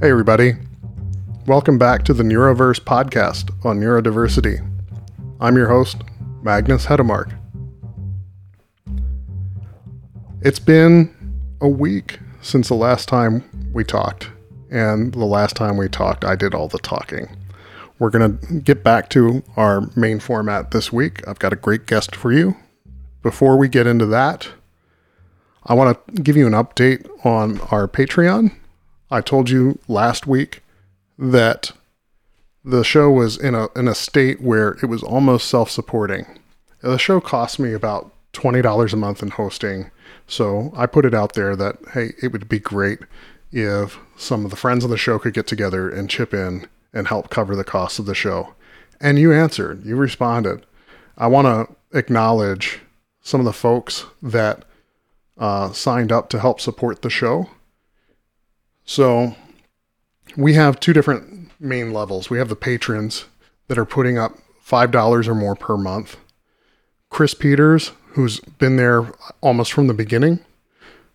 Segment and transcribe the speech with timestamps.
[0.00, 0.52] Hey, everybody.
[1.48, 4.64] Welcome back to the Neuroverse podcast on neurodiversity.
[5.40, 6.02] I'm your host,
[6.40, 7.36] Magnus Hedemark.
[10.40, 11.12] It's been
[11.60, 13.42] a week since the last time
[13.74, 14.30] we talked,
[14.70, 17.36] and the last time we talked, I did all the talking.
[17.98, 21.26] We're going to get back to our main format this week.
[21.26, 22.54] I've got a great guest for you.
[23.20, 24.48] Before we get into that,
[25.64, 28.54] I want to give you an update on our Patreon.
[29.10, 30.62] I told you last week
[31.18, 31.72] that
[32.64, 36.38] the show was in a in a state where it was almost self-supporting.
[36.82, 39.90] The show cost me about $20 a month in hosting.
[40.26, 43.00] So I put it out there that hey, it would be great
[43.50, 47.08] if some of the friends of the show could get together and chip in and
[47.08, 48.54] help cover the cost of the show.
[49.00, 50.66] And you answered, you responded.
[51.16, 52.80] I want to acknowledge
[53.22, 54.64] some of the folks that
[55.38, 57.48] uh, signed up to help support the show.
[58.88, 59.36] So
[60.34, 62.30] we have two different main levels.
[62.30, 63.26] We have the patrons
[63.66, 66.16] that are putting up $5 or more per month.
[67.10, 70.40] Chris Peters, who's been there almost from the beginning.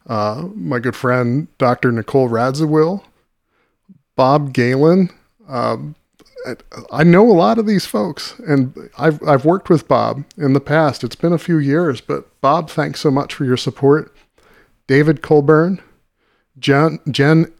[0.05, 1.91] Uh, my good friend, Dr.
[1.91, 3.03] Nicole Radziwill.
[4.15, 5.09] Bob Galen.
[5.49, 5.77] Uh,
[6.91, 10.61] I know a lot of these folks, and I've, I've worked with Bob in the
[10.61, 11.03] past.
[11.03, 14.15] It's been a few years, but Bob, thanks so much for your support.
[14.85, 15.81] David Colburn,
[16.59, 17.51] Jen, Jen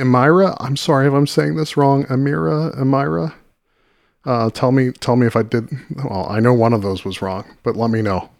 [0.00, 0.56] Amira.
[0.58, 2.04] I'm sorry if I'm saying this wrong.
[2.06, 3.34] Amira, Amira.
[4.24, 5.68] Uh, tell me, tell me if I did.
[6.04, 8.30] Well, I know one of those was wrong, but let me know.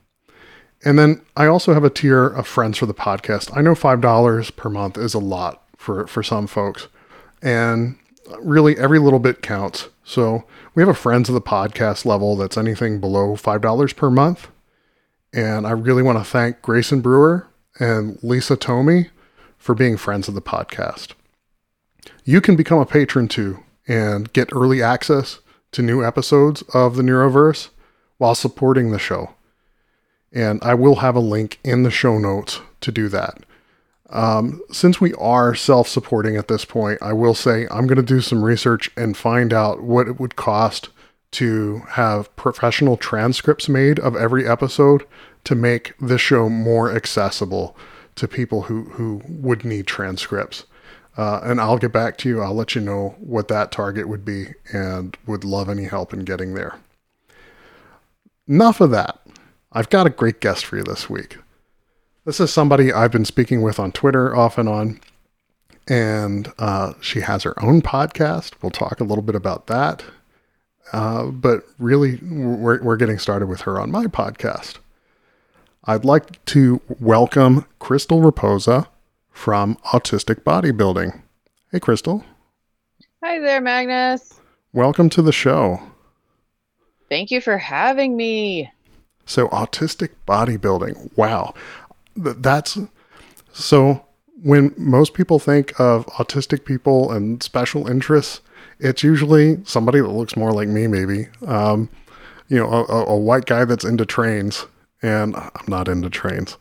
[0.85, 3.57] And then I also have a tier of friends for the podcast.
[3.57, 6.89] I know five dollars per month is a lot for for some folks,
[7.43, 7.97] and
[8.41, 9.89] really every little bit counts.
[10.05, 10.45] So
[10.75, 14.49] we have a friends of the podcast level that's anything below five dollars per month,
[15.33, 17.47] and I really want to thank Grayson Brewer
[17.79, 19.11] and Lisa Tomey
[19.59, 21.13] for being friends of the podcast.
[22.25, 25.41] You can become a patron too and get early access
[25.73, 27.71] to new episodes of the Neuroverse
[28.19, 29.31] while supporting the show.
[30.33, 33.39] And I will have a link in the show notes to do that.
[34.11, 38.03] Um, since we are self supporting at this point, I will say I'm going to
[38.03, 40.89] do some research and find out what it would cost
[41.33, 45.07] to have professional transcripts made of every episode
[45.45, 47.77] to make this show more accessible
[48.17, 50.65] to people who, who would need transcripts.
[51.17, 52.41] Uh, and I'll get back to you.
[52.41, 56.21] I'll let you know what that target would be and would love any help in
[56.21, 56.77] getting there.
[58.49, 59.19] Enough of that.
[59.73, 61.39] I've got a great guest for you this week.
[62.25, 65.01] This is somebody I've been speaking with on Twitter off and on,
[65.89, 68.55] and uh, she has her own podcast.
[68.63, 70.05] We'll talk a little bit about that.
[70.93, 74.79] Uh, but really, we're, we're getting started with her on my podcast.
[75.85, 78.89] I'd like to welcome Crystal Raposa
[79.31, 81.23] from Autistic Bodybuilding.
[81.73, 82.25] Hey, Crystal.
[83.23, 84.35] Hi there, Magnus.
[84.73, 85.81] Welcome to the show.
[87.09, 88.71] Thank you for having me.
[89.27, 91.17] So, autistic bodybuilding.
[91.17, 91.55] Wow.
[92.17, 92.79] That's
[93.53, 94.05] so
[94.43, 98.41] when most people think of autistic people and special interests,
[98.79, 101.29] it's usually somebody that looks more like me, maybe.
[101.47, 101.89] Um,
[102.49, 104.67] you know, a, a white guy that's into trains,
[105.03, 106.57] and I'm not into trains.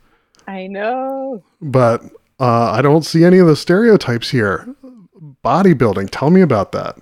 [0.48, 1.44] I know.
[1.62, 2.04] But
[2.40, 4.68] uh, I don't see any of the stereotypes here.
[5.44, 6.98] Bodybuilding, tell me about that.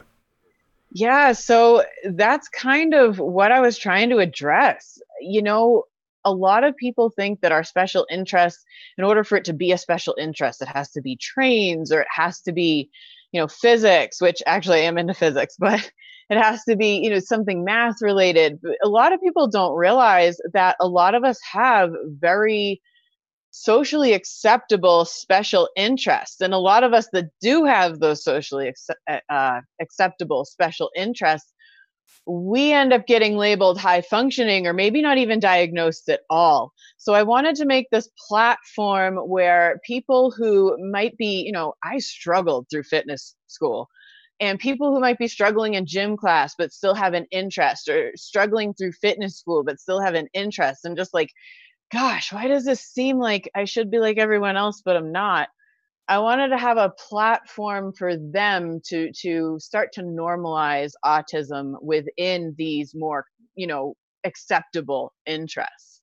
[0.91, 4.99] Yeah, so that's kind of what I was trying to address.
[5.21, 5.83] You know,
[6.25, 8.65] a lot of people think that our special interest,
[8.97, 12.01] in order for it to be a special interest, it has to be trains or
[12.01, 12.89] it has to be,
[13.31, 15.91] you know, physics, which actually I am into physics, but
[16.29, 18.59] it has to be, you know, something math related.
[18.83, 22.81] A lot of people don't realize that a lot of us have very
[23.63, 26.41] socially acceptable special interests.
[26.41, 28.73] And a lot of us that do have those socially
[29.09, 31.53] uh, uh, acceptable special interests,
[32.25, 36.73] we end up getting labeled high functioning or maybe not even diagnosed at all.
[36.97, 41.99] So I wanted to make this platform where people who might be, you know, I
[41.99, 43.87] struggled through fitness school
[44.39, 48.11] and people who might be struggling in gym class but still have an interest or
[48.15, 51.31] struggling through fitness school but still have an interest and just like
[51.91, 55.49] gosh, why does this seem like I should be like everyone else, but I'm not?
[56.09, 62.55] I wanted to have a platform for them to to start to normalize autism within
[62.57, 63.25] these more,
[63.55, 66.01] you know, acceptable interests.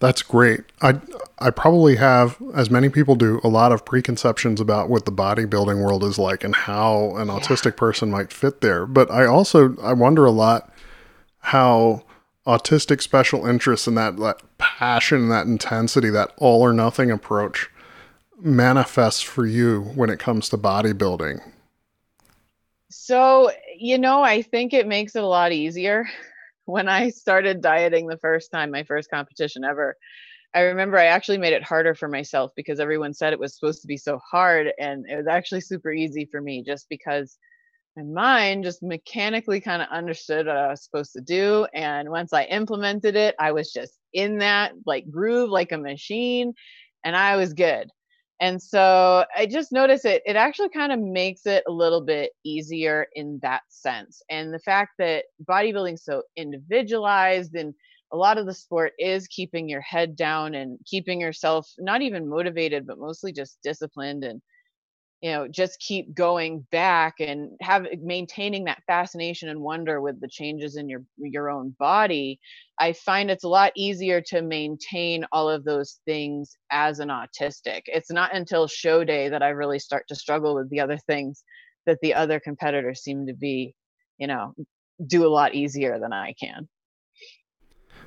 [0.00, 0.60] That's great.
[0.80, 1.00] I
[1.38, 5.82] I probably have, as many people do, a lot of preconceptions about what the bodybuilding
[5.82, 7.34] world is like and how an yeah.
[7.34, 8.84] autistic person might fit there.
[8.84, 10.72] But I also I wonder a lot
[11.38, 12.02] how
[12.46, 17.70] autistic special interests and that, that passion, that intensity, that all or nothing approach
[18.40, 21.40] manifests for you when it comes to bodybuilding?
[22.90, 26.06] So, you know, I think it makes it a lot easier.
[26.64, 29.96] When I started dieting the first time, my first competition ever,
[30.54, 33.82] I remember I actually made it harder for myself because everyone said it was supposed
[33.82, 34.68] to be so hard.
[34.78, 37.36] And it was actually super easy for me just because
[37.96, 41.66] my mind just mechanically kind of understood what I was supposed to do.
[41.74, 46.54] And once I implemented it, I was just in that like groove like a machine
[47.04, 47.88] and I was good.
[48.40, 52.32] And so I just noticed it, it actually kind of makes it a little bit
[52.44, 54.20] easier in that sense.
[54.30, 57.72] And the fact that bodybuilding's so individualized and
[58.12, 62.28] a lot of the sport is keeping your head down and keeping yourself not even
[62.28, 64.42] motivated, but mostly just disciplined and
[65.22, 70.28] you know just keep going back and have maintaining that fascination and wonder with the
[70.28, 72.38] changes in your your own body
[72.78, 77.82] i find it's a lot easier to maintain all of those things as an autistic
[77.86, 81.44] it's not until show day that i really start to struggle with the other things
[81.86, 83.74] that the other competitors seem to be
[84.18, 84.52] you know
[85.06, 86.68] do a lot easier than i can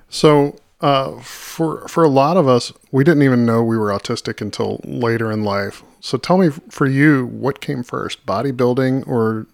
[0.09, 4.41] so uh, for for a lot of us, we didn't even know we were autistic
[4.41, 5.83] until later in life.
[6.05, 9.47] So tell me, for you, what came first, bodybuilding or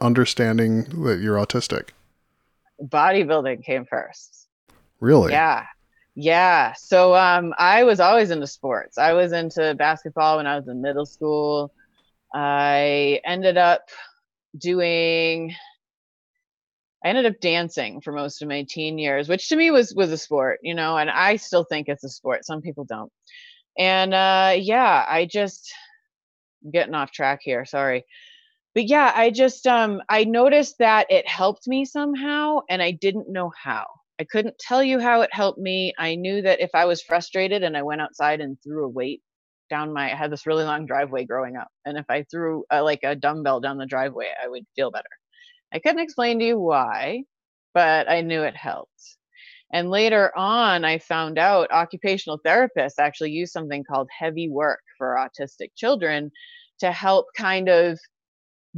[0.00, 1.88] understanding that you're autistic?
[2.80, 4.46] Bodybuilding came first.
[5.00, 5.32] Really?
[5.32, 5.64] Yeah.
[6.14, 6.74] Yeah.
[6.74, 8.98] So um, I was always into sports.
[8.98, 11.72] I was into basketball when I was in middle school.
[12.32, 13.88] I ended up
[14.56, 15.56] doing
[17.04, 20.12] I ended up dancing for most of my teen years, which to me was was
[20.12, 22.44] a sport, you know, and I still think it's a sport.
[22.44, 23.10] Some people don't.
[23.76, 25.74] And uh yeah, I just
[26.70, 28.04] Getting off track here, sorry.
[28.74, 33.30] But yeah, I just um I noticed that it helped me somehow and I didn't
[33.30, 33.86] know how.
[34.20, 35.94] I couldn't tell you how it helped me.
[35.98, 39.22] I knew that if I was frustrated and I went outside and threw a weight
[39.70, 42.82] down my I had this really long driveway growing up and if I threw a,
[42.82, 45.04] like a dumbbell down the driveway, I would feel better.
[45.72, 47.24] I couldn't explain to you why,
[47.74, 49.16] but I knew it helped.
[49.72, 55.16] And later on, I found out occupational therapists actually use something called heavy work for
[55.16, 56.30] autistic children
[56.80, 57.98] to help kind of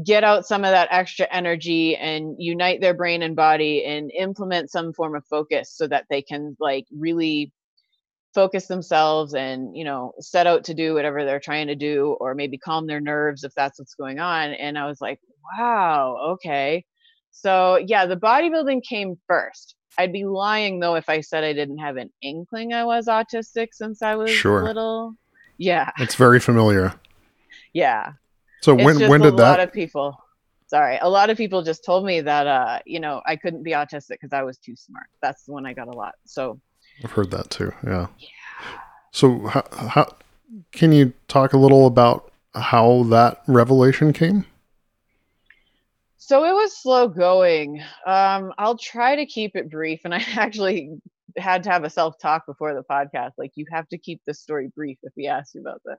[0.04, 4.70] get out some of that extra energy and unite their brain and body and implement
[4.70, 7.52] some form of focus so that they can like really
[8.34, 12.34] focus themselves and you know set out to do whatever they're trying to do or
[12.34, 14.50] maybe calm their nerves if that's what's going on.
[14.52, 15.20] And i was like
[15.58, 16.84] wow okay.
[17.30, 21.78] So yeah the bodybuilding came first i'd be lying though if i said i didn't
[21.78, 24.64] have an inkling i was autistic since i was sure.
[24.64, 25.14] little
[25.58, 26.94] yeah it's very familiar
[27.72, 28.12] yeah
[28.62, 30.16] so when when did that a lot of people
[30.66, 33.72] sorry a lot of people just told me that uh you know i couldn't be
[33.72, 36.58] autistic because i was too smart that's the one i got a lot so
[37.04, 37.72] I've heard that too.
[37.84, 38.08] Yeah.
[38.18, 38.28] yeah.
[39.12, 40.16] So how, how
[40.72, 44.44] can you talk a little about how that revelation came?
[46.28, 47.82] So it was slow going.
[48.06, 50.90] Um, I'll try to keep it brief, and I actually
[51.38, 53.30] had to have a self talk before the podcast.
[53.38, 55.96] Like you have to keep the story brief if we ask you about this.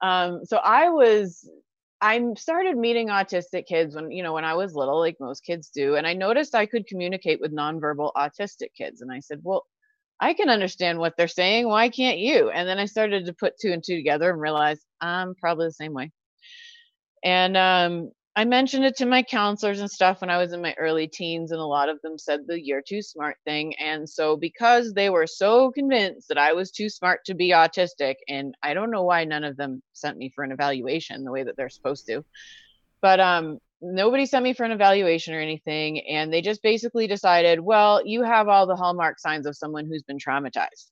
[0.00, 1.46] Um, so I was
[2.00, 5.68] I started meeting autistic kids when, you know, when I was little, like most kids
[5.68, 5.96] do.
[5.96, 9.02] And I noticed I could communicate with nonverbal autistic kids.
[9.02, 9.66] And I said, well,
[10.18, 11.68] I can understand what they're saying.
[11.68, 12.48] Why can't you?
[12.48, 15.72] And then I started to put two and two together and realized I'm probably the
[15.72, 16.10] same way.
[17.22, 20.74] And um, I mentioned it to my counselors and stuff when I was in my
[20.78, 23.74] early teens, and a lot of them said the you're too smart thing.
[23.78, 28.14] And so, because they were so convinced that I was too smart to be autistic,
[28.28, 31.42] and I don't know why none of them sent me for an evaluation the way
[31.42, 32.24] that they're supposed to,
[33.02, 37.58] but um, nobody sent me for an evaluation or anything and they just basically decided
[37.58, 40.90] well you have all the hallmark signs of someone who's been traumatized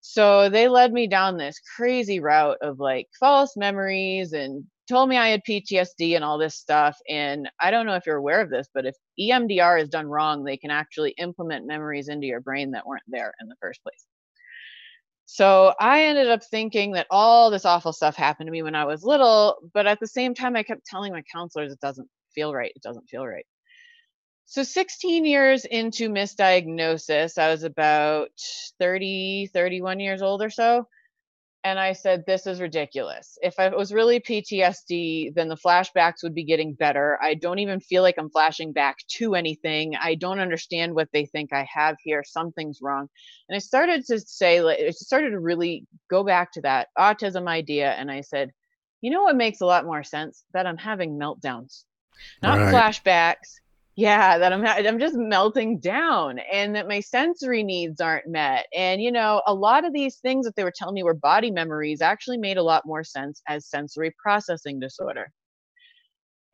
[0.00, 5.16] so they led me down this crazy route of like false memories and told me
[5.16, 8.50] i had ptsd and all this stuff and i don't know if you're aware of
[8.50, 12.70] this but if emdr is done wrong they can actually implement memories into your brain
[12.70, 14.06] that weren't there in the first place
[15.26, 18.84] so I ended up thinking that all this awful stuff happened to me when I
[18.84, 22.54] was little, but at the same time, I kept telling my counselors it doesn't feel
[22.54, 22.72] right.
[22.74, 23.44] It doesn't feel right.
[24.46, 28.30] So 16 years into misdiagnosis, I was about
[28.78, 30.86] 30, 31 years old or so.
[31.66, 33.36] And I said, this is ridiculous.
[33.42, 37.18] If it was really PTSD, then the flashbacks would be getting better.
[37.20, 39.96] I don't even feel like I'm flashing back to anything.
[40.00, 42.22] I don't understand what they think I have here.
[42.24, 43.08] Something's wrong.
[43.48, 47.48] And I started to say, like, I started to really go back to that autism
[47.48, 47.90] idea.
[47.94, 48.52] And I said,
[49.00, 50.44] you know what makes a lot more sense?
[50.52, 51.82] That I'm having meltdowns
[52.42, 52.72] not right.
[52.74, 53.60] flashbacks
[53.96, 58.66] yeah that i'm i'm just melting down and that my sensory needs aren't met.
[58.74, 61.50] And you know a lot of these things that they were telling me were body
[61.50, 65.30] memories actually made a lot more sense as sensory processing disorder.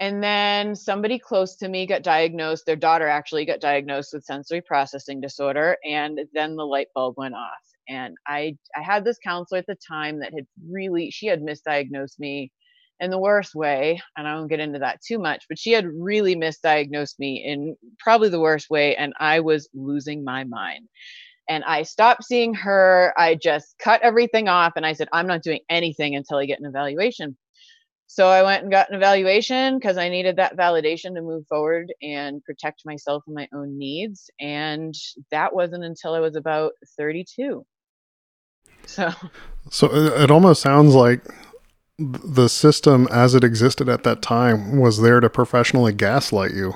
[0.00, 4.60] And then somebody close to me got diagnosed their daughter actually got diagnosed with sensory
[4.60, 7.62] processing disorder and then the light bulb went off.
[7.88, 12.20] And i i had this counselor at the time that had really she had misdiagnosed
[12.20, 12.52] me
[13.00, 15.86] in the worst way, and I won't get into that too much, but she had
[15.86, 20.88] really misdiagnosed me in probably the worst way, and I was losing my mind.
[21.48, 23.12] And I stopped seeing her.
[23.18, 26.60] I just cut everything off, and I said, I'm not doing anything until I get
[26.60, 27.36] an evaluation.
[28.06, 31.94] So I went and got an evaluation because I needed that validation to move forward
[32.02, 34.30] and protect myself and my own needs.
[34.38, 34.94] And
[35.30, 37.64] that wasn't until I was about 32.
[38.84, 39.10] So,
[39.70, 41.22] so uh, it almost sounds like
[41.98, 46.74] the system as it existed at that time was there to professionally gaslight you.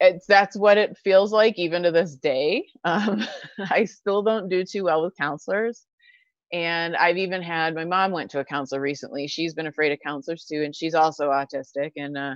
[0.00, 2.66] It's that's what it feels like even to this day.
[2.84, 3.24] Um,
[3.70, 5.86] I still don't do too well with counselors.
[6.52, 9.26] And I've even had my mom went to a counselor recently.
[9.26, 11.92] She's been afraid of counselors too, and she's also autistic.
[11.96, 12.34] And uh,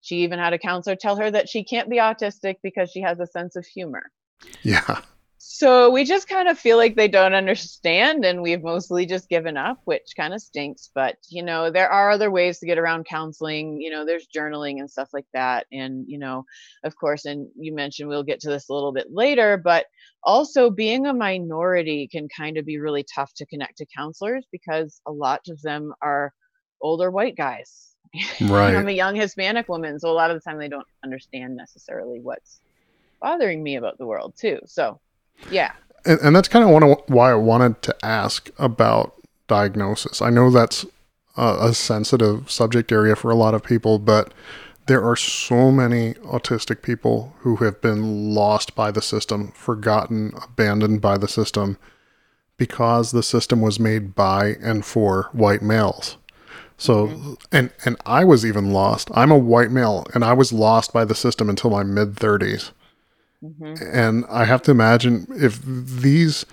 [0.00, 3.20] she even had a counselor tell her that she can't be autistic because she has
[3.20, 4.04] a sense of humor.
[4.62, 5.02] Yeah
[5.48, 9.56] so we just kind of feel like they don't understand and we've mostly just given
[9.56, 13.04] up which kind of stinks but you know there are other ways to get around
[13.04, 15.66] counseling you know there's journaling and stuff like that.
[15.70, 16.44] And you know
[16.82, 19.86] of course and you mentioned we'll get to this a little bit later but
[20.24, 25.00] also being a minority can kind of be really tough to connect to counselors because
[25.06, 26.34] a lot of them are
[26.82, 27.94] older white guys.
[28.40, 31.54] Right i'm a young hispanic woman so a lot of the time they don't understand
[31.56, 32.60] necessarily what's
[33.20, 34.58] bothering me about the world too.
[34.66, 35.00] So
[35.50, 35.72] yeah.
[36.04, 39.14] And, and that's kind of one of why I wanted to ask about
[39.48, 40.22] diagnosis.
[40.22, 40.84] I know that's
[41.36, 44.32] a, a sensitive subject area for a lot of people, but
[44.86, 51.00] there are so many autistic people who have been lost by the system, forgotten, abandoned
[51.00, 51.76] by the system
[52.56, 56.16] because the system was made by and for white males.
[56.78, 57.34] So mm-hmm.
[57.52, 59.10] and and I was even lost.
[59.14, 62.70] I'm a white male and I was lost by the system until my mid 30s.
[63.42, 63.74] Mm-hmm.
[63.92, 66.46] And I have to imagine if these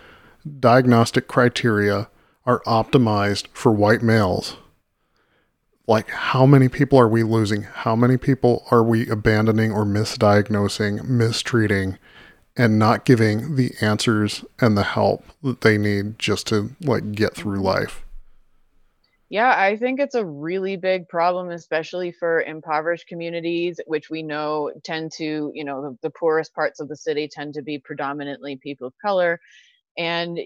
[0.60, 2.10] diagnostic criteria
[2.46, 4.58] are optimized for white males,
[5.88, 7.64] like how many people are we losing?
[7.64, 11.98] How many people are we abandoning or misdiagnosing, mistreating,
[12.56, 17.34] and not giving the answers and the help that they need just to like get
[17.36, 18.03] through life?
[19.34, 24.72] Yeah, I think it's a really big problem, especially for impoverished communities, which we know
[24.84, 28.58] tend to, you know, the, the poorest parts of the city tend to be predominantly
[28.58, 29.40] people of color.
[29.98, 30.40] And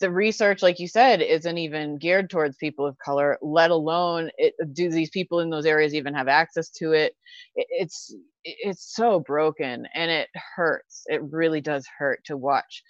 [0.00, 4.54] the research, like you said, isn't even geared towards people of color, let alone it,
[4.74, 7.14] do these people in those areas even have access to it?
[7.56, 11.04] it it's it's so broken and it hurts.
[11.08, 12.82] It really does hurt to watch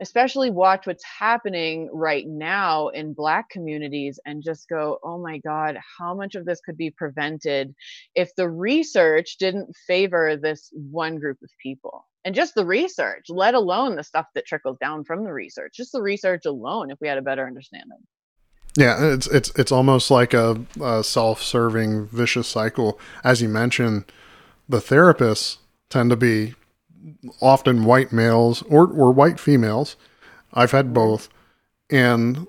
[0.00, 5.78] especially watch what's happening right now in black communities and just go oh my god
[5.98, 7.74] how much of this could be prevented
[8.14, 12.06] if the research didn't favor this one group of people?
[12.24, 15.92] And just the research let alone the stuff that trickles down from the research just
[15.92, 17.98] the research alone if we had a better understanding.
[18.76, 22.98] Yeah it's it's it's almost like a, a self-serving vicious cycle.
[23.24, 24.04] As you mentioned
[24.68, 26.54] the therapists tend to be
[27.40, 29.96] often white males or, or white females.
[30.52, 31.28] I've had both.
[31.90, 32.46] And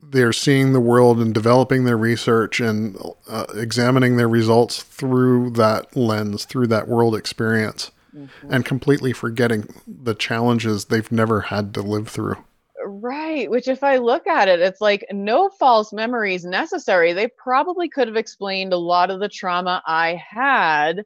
[0.00, 2.96] they're seeing the world and developing their research and
[3.28, 8.52] uh, examining their results through that lens, through that world experience, mm-hmm.
[8.52, 12.36] and completely forgetting the challenges they've never had to live through.
[12.84, 13.50] Right.
[13.50, 17.12] Which, if I look at it, it's like no false memories necessary.
[17.12, 21.04] They probably could have explained a lot of the trauma I had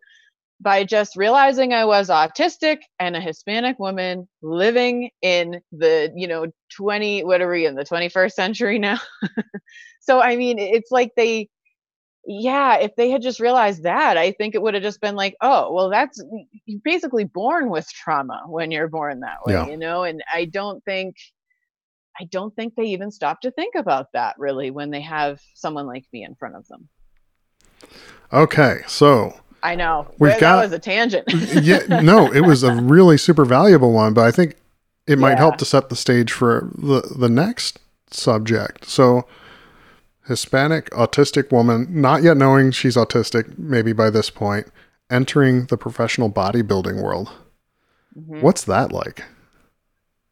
[0.63, 6.47] by just realizing I was autistic and a Hispanic woman living in the, you know,
[6.77, 9.01] 20, what are we in the 21st century now?
[10.01, 11.49] so, I mean, it's like they,
[12.25, 15.35] yeah, if they had just realized that, I think it would have just been like,
[15.41, 16.23] oh, well, that's
[16.65, 19.67] you're basically born with trauma when you're born that way, yeah.
[19.67, 20.05] you know?
[20.05, 21.17] And I don't think,
[22.21, 25.87] I don't think they even stop to think about that really when they have someone
[25.87, 26.89] like me in front of them.
[28.33, 30.07] Okay, so I know.
[30.19, 31.25] We've that got, was a tangent.
[31.63, 34.57] yeah, no, it was a really super valuable one, but I think
[35.07, 35.39] it might yeah.
[35.39, 37.79] help to set the stage for the, the next
[38.11, 38.85] subject.
[38.85, 39.27] So,
[40.27, 44.69] Hispanic autistic woman, not yet knowing she's autistic, maybe by this point,
[45.11, 47.31] entering the professional bodybuilding world.
[48.17, 48.41] Mm-hmm.
[48.41, 49.25] What's that like?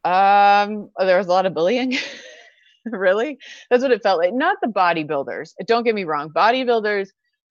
[0.04, 1.96] Um, oh, there was a lot of bullying.
[2.86, 3.38] really?
[3.68, 4.32] That's what it felt like.
[4.32, 5.54] Not the bodybuilders.
[5.66, 6.30] Don't get me wrong.
[6.30, 7.08] Bodybuilders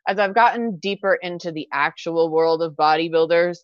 [0.10, 3.58] as I've gotten deeper into the actual world of bodybuilders,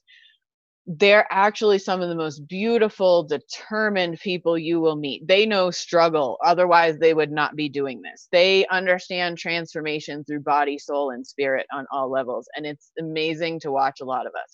[0.86, 5.28] they're actually some of the most beautiful, determined people you will meet.
[5.28, 8.28] They know struggle, otherwise, they would not be doing this.
[8.32, 12.48] They understand transformation through body, soul, and spirit on all levels.
[12.56, 14.54] And it's amazing to watch a lot of us.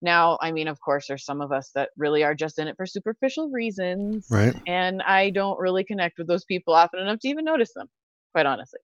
[0.00, 2.76] Now, I mean, of course, there's some of us that really are just in it
[2.76, 4.28] for superficial reasons.
[4.30, 4.54] Right.
[4.66, 7.88] And I don't really connect with those people often enough to even notice them,
[8.32, 8.80] quite honestly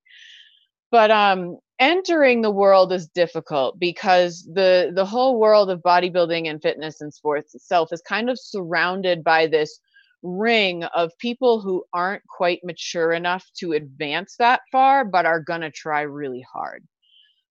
[0.95, 6.63] but um entering the world is difficult because the the whole world of bodybuilding and
[6.63, 9.81] fitness and sports itself is kind of surrounded by this
[10.23, 15.63] ring of people who aren't quite mature enough to advance that far but are going
[15.63, 16.87] to try really hard.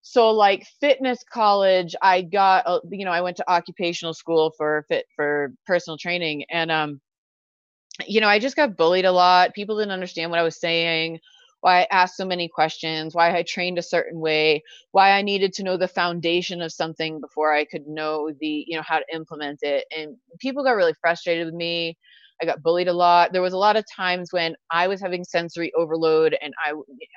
[0.03, 4.85] So like fitness college i got uh, you know i went to occupational school for
[4.87, 7.01] fit for personal training and um
[8.07, 9.53] you know i just got bullied a lot.
[9.53, 11.19] People didn't understand what i was saying
[11.63, 15.53] why I asked so many questions, why I trained a certain way, why I needed
[15.53, 19.05] to know the foundation of something before I could know the, you know, how to
[19.13, 19.85] implement it.
[19.97, 21.97] And people got really frustrated with me.
[22.41, 23.31] I got bullied a lot.
[23.31, 26.73] There was a lot of times when I was having sensory overload and I,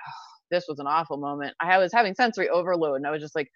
[0.53, 1.55] this was an awful moment.
[1.59, 3.51] I was having sensory overload and I was just like,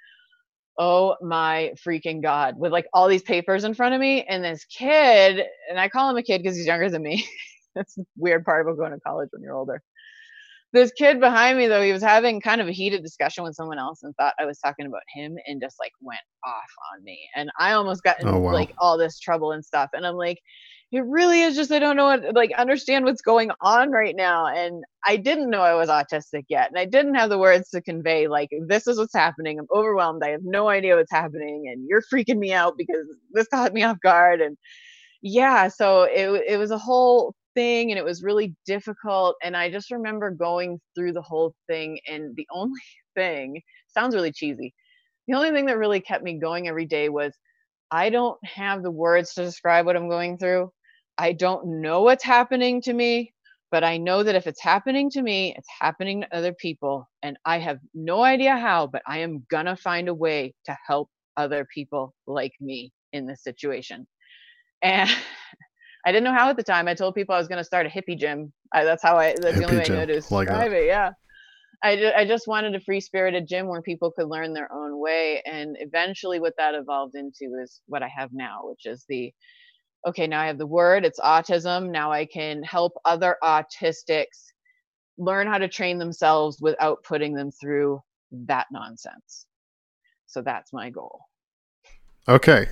[0.76, 4.24] oh my freaking God, with like all these papers in front of me.
[4.24, 7.28] And this kid, and I call him a kid because he's younger than me.
[7.76, 9.84] That's the weird part about going to college when you're older
[10.72, 13.78] this kid behind me though he was having kind of a heated discussion with someone
[13.78, 17.18] else and thought i was talking about him and just like went off on me.
[17.36, 18.52] And i almost got in oh, wow.
[18.52, 19.90] like all this trouble and stuff.
[19.92, 20.38] And i'm like
[20.92, 24.46] it really is just i don't know what like understand what's going on right now.
[24.46, 26.68] And i didn't know i was autistic yet.
[26.68, 29.58] And i didn't have the words to convey like this is what's happening.
[29.58, 30.22] I'm overwhelmed.
[30.24, 31.70] I have no idea what's happening.
[31.72, 34.40] And you're freaking me out because this caught me off guard.
[34.40, 34.56] And
[35.22, 39.70] yeah so it, it was a whole thing and it was really difficult and i
[39.70, 42.80] just remember going through the whole thing and the only
[43.14, 44.74] thing sounds really cheesy
[45.28, 47.34] the only thing that really kept me going every day was
[47.90, 50.70] i don't have the words to describe what i'm going through.
[51.18, 53.34] I don't know what's happening to me
[53.70, 57.36] but i know that if it's happening to me it's happening to other people and
[57.44, 61.66] i have no idea how but i am gonna find a way to help other
[61.74, 64.06] people like me in this situation.
[64.82, 65.10] And
[66.06, 66.88] I didn't know how at the time.
[66.88, 68.52] I told people I was going to start a hippie gym.
[68.72, 69.34] I, that's how I.
[69.34, 70.86] That's hippie the only way I know to describe like it.
[70.86, 71.12] Yeah.
[71.82, 74.98] I, ju- I just wanted a free spirited gym where people could learn their own
[74.98, 75.42] way.
[75.46, 79.32] And eventually, what that evolved into is what I have now, which is the
[80.06, 81.90] okay, now I have the word, it's autism.
[81.90, 84.52] Now I can help other autistics
[85.18, 88.00] learn how to train themselves without putting them through
[88.32, 89.46] that nonsense.
[90.26, 91.20] So that's my goal.
[92.28, 92.68] Okay.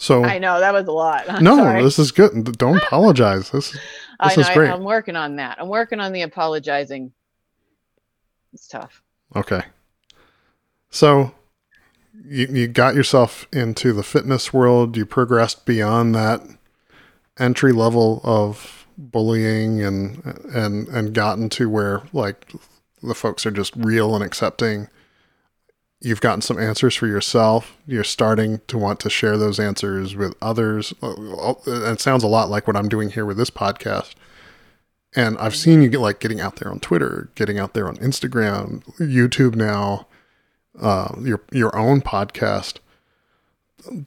[0.00, 1.26] So I know that was a lot.
[1.28, 1.82] I'm no, sorry.
[1.82, 2.56] this is good.
[2.56, 3.50] Don't apologize.
[3.50, 3.80] This, this
[4.18, 4.70] I know, is great.
[4.70, 5.60] I, I'm working on that.
[5.60, 7.12] I'm working on the apologizing.
[8.54, 9.02] It's tough.
[9.36, 9.62] Okay.
[10.88, 11.34] So
[12.24, 14.96] you, you got yourself into the fitness world.
[14.96, 16.40] You progressed beyond that
[17.38, 22.50] entry level of bullying and and and gotten to where like
[23.02, 24.88] the folks are just real and accepting
[26.00, 27.76] you've gotten some answers for yourself.
[27.86, 30.94] You're starting to want to share those answers with others.
[31.02, 34.14] It sounds a lot like what I'm doing here with this podcast.
[35.14, 37.96] And I've seen you get like getting out there on Twitter, getting out there on
[37.96, 40.06] Instagram, YouTube now,
[40.80, 42.78] uh, your your own podcast.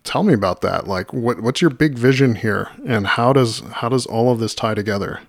[0.04, 0.88] Tell me about that.
[0.88, 4.56] Like, what what's your big vision here, and how does how does all of this
[4.56, 5.20] tie together?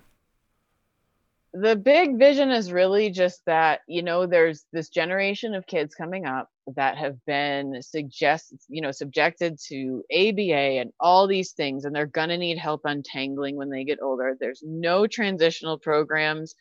[1.55, 6.25] the big vision is really just that you know there's this generation of kids coming
[6.25, 11.95] up that have been suggest you know subjected to ABA and all these things and
[11.95, 14.35] they're going to need help untangling when they get older.
[14.39, 16.55] There's no transitional programs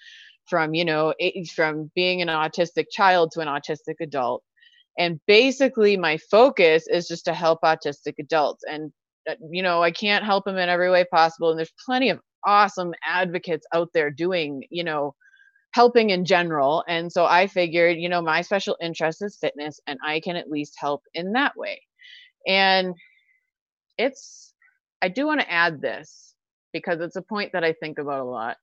[0.46, 1.14] from you know
[1.54, 4.42] from being an autistic child to an autistic adult.
[4.98, 8.92] And basically my focus is just to help autistic adults and
[9.28, 12.20] uh, you know i can't help them in every way possible and there's plenty of
[12.44, 15.14] awesome advocates out there doing, you know,
[15.74, 16.84] helping in general.
[16.86, 20.48] And so I figured, you know, my special interest is fitness and I can at
[20.48, 21.82] least help in that way.
[22.46, 22.94] And
[23.98, 24.54] it's,
[25.02, 26.36] I do want to add this
[26.72, 28.56] because it's a point that I think about a lot.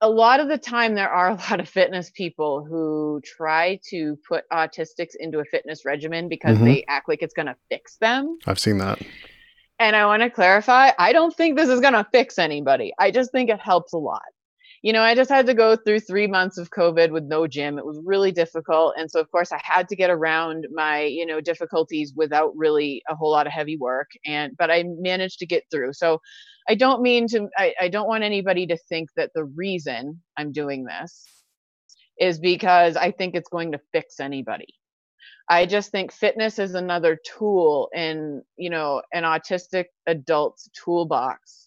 [0.00, 4.16] A lot of the time, there are a lot of fitness people who try to
[4.28, 6.66] put autistics into a fitness regimen because mm-hmm.
[6.66, 8.38] they act like it's going to fix them.
[8.46, 9.00] I've seen that.
[9.80, 12.92] And I want to clarify I don't think this is going to fix anybody.
[12.96, 14.22] I just think it helps a lot.
[14.86, 17.76] You know, I just had to go through three months of COVID with no gym.
[17.76, 18.94] It was really difficult.
[18.96, 23.02] And so, of course, I had to get around my, you know, difficulties without really
[23.10, 24.06] a whole lot of heavy work.
[24.24, 25.94] And, but I managed to get through.
[25.94, 26.20] So
[26.68, 30.52] I don't mean to, I, I don't want anybody to think that the reason I'm
[30.52, 31.24] doing this
[32.20, 34.72] is because I think it's going to fix anybody.
[35.48, 41.65] I just think fitness is another tool in, you know, an autistic adult's toolbox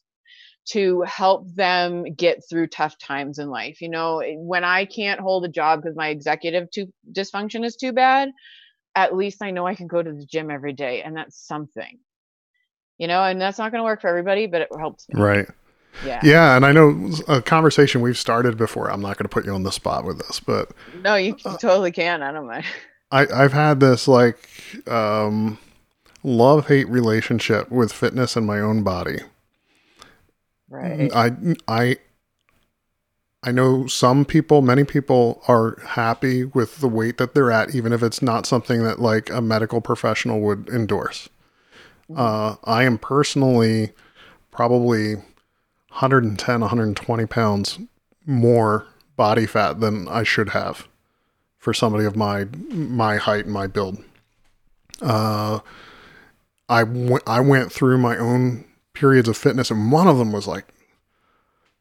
[0.72, 3.82] to help them get through tough times in life.
[3.82, 7.92] You know, when I can't hold a job because my executive too, dysfunction is too
[7.92, 8.30] bad,
[8.96, 12.00] at least I know I can go to the gym every day and that's something.
[12.98, 15.22] You know, and that's not going to work for everybody, but it helps me.
[15.22, 15.48] Right.
[16.06, 16.20] Yeah.
[16.24, 18.92] Yeah, and I know a conversation we've started before.
[18.92, 21.58] I'm not going to put you on the spot with this, but no, you uh,
[21.58, 22.22] totally can.
[22.22, 22.66] I don't mind.
[23.12, 24.50] I I've had this like
[24.88, 25.58] um
[26.24, 29.20] love hate relationship with fitness and my own body.
[30.70, 31.12] Right.
[31.14, 31.32] I
[31.68, 31.98] I
[33.42, 37.94] I know some people, many people are happy with the weight that they're at, even
[37.94, 41.30] if it's not something that like a medical professional would endorse.
[42.10, 42.20] Mm-hmm.
[42.20, 43.94] Uh, I am personally
[44.52, 47.80] probably 110, 120 pounds
[48.26, 50.88] more body fat than I should have
[51.58, 54.04] for somebody of my my height and my build.
[55.02, 55.60] Uh,
[56.68, 58.66] I, w- I went through my own
[59.00, 60.66] periods of fitness, and one of them was like,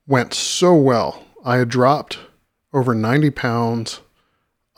[0.07, 1.25] went so well.
[1.45, 2.19] I had dropped
[2.73, 4.01] over 90 pounds.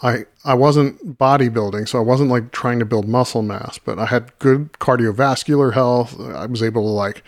[0.03, 4.07] I, I wasn't bodybuilding, so I wasn't like trying to build muscle mass, but I
[4.07, 6.19] had good cardiovascular health.
[6.19, 7.23] I was able to like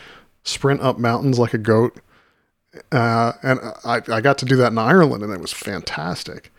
[0.44, 2.00] sprint up mountains like a goat.
[2.90, 6.50] Uh, and I, I got to do that in Ireland, and it was fantastic.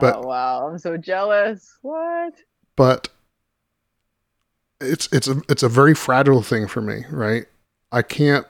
[0.00, 1.78] But, oh wow, I'm so jealous.
[1.82, 2.34] What?
[2.74, 3.10] But
[4.80, 7.46] it's it's a it's a very fragile thing for me, right?
[7.92, 8.46] I can't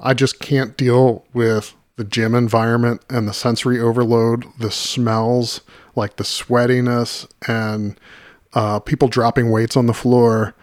[0.00, 5.60] I just can't deal with the gym environment and the sensory overload, the smells,
[5.94, 8.00] like the sweatiness and
[8.54, 10.54] uh, people dropping weights on the floor,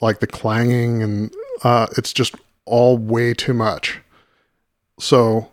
[0.00, 2.34] like the clanging, and uh, it's just
[2.64, 4.00] all way too much.
[4.98, 5.52] So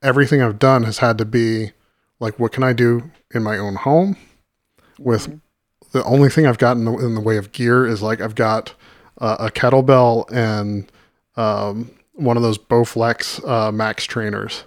[0.00, 1.72] everything I've done has had to be
[2.20, 4.16] like, what can I do in my own home
[4.98, 5.36] with mm-hmm
[5.92, 8.34] the only thing I've got in the, in the way of gear is like I've
[8.34, 8.74] got
[9.18, 10.90] uh, a kettlebell and
[11.36, 14.64] um, one of those Bowflex uh, Max trainers,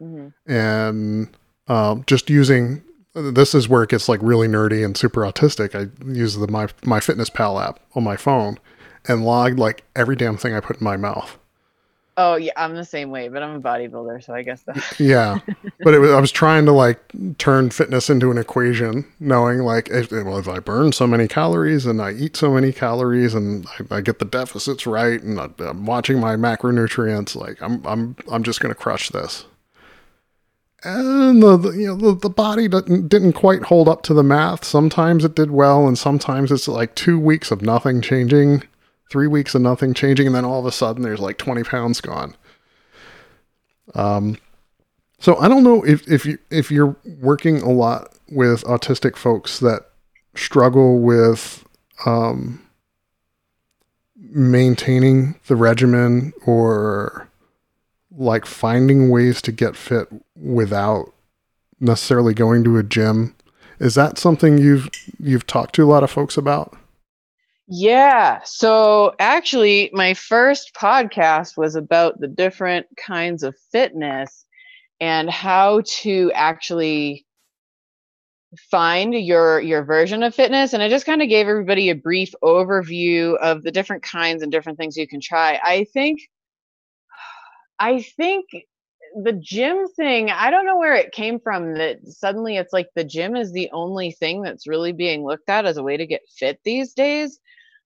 [0.00, 0.28] mm-hmm.
[0.50, 1.28] and
[1.68, 2.82] um, just using.
[3.14, 5.74] This is where it gets like really nerdy and super autistic.
[5.74, 8.58] I use the my my Fitness Pal app on my phone
[9.06, 11.37] and log like every damn thing I put in my mouth.
[12.20, 14.96] Oh yeah, I'm the same way, but I'm a bodybuilder, so I guess that.
[14.98, 15.38] yeah,
[15.84, 17.00] but it was, I was trying to like
[17.38, 21.86] turn fitness into an equation, knowing like if, well, if I burn so many calories
[21.86, 25.48] and I eat so many calories and I, I get the deficits right and I,
[25.60, 29.44] am watching my macronutrients, like I'm I'm I'm just gonna crush this.
[30.82, 34.24] And the, the you know the, the body didn't didn't quite hold up to the
[34.24, 34.64] math.
[34.64, 38.64] Sometimes it did well, and sometimes it's like two weeks of nothing changing
[39.10, 42.00] three weeks of nothing changing, and then all of a sudden there's like 20 pounds
[42.00, 42.36] gone.
[43.94, 44.38] Um,
[45.18, 49.58] so I don't know if if you if you're working a lot with autistic folks
[49.60, 49.88] that
[50.34, 51.64] struggle with
[52.06, 52.62] um,
[54.16, 57.28] maintaining the regimen or
[58.10, 61.12] like finding ways to get fit without
[61.80, 63.34] necessarily going to a gym.
[63.80, 66.77] Is that something you've you've talked to a lot of folks about?
[67.68, 68.40] Yeah.
[68.44, 74.44] So actually, my first podcast was about the different kinds of fitness
[75.00, 77.26] and how to actually
[78.70, 82.32] find your your version of fitness and i just kind of gave everybody a brief
[82.42, 86.20] overview of the different kinds and different things you can try i think
[87.78, 88.46] i think
[89.24, 93.04] the gym thing i don't know where it came from that suddenly it's like the
[93.04, 96.20] gym is the only thing that's really being looked at as a way to get
[96.36, 97.40] fit these days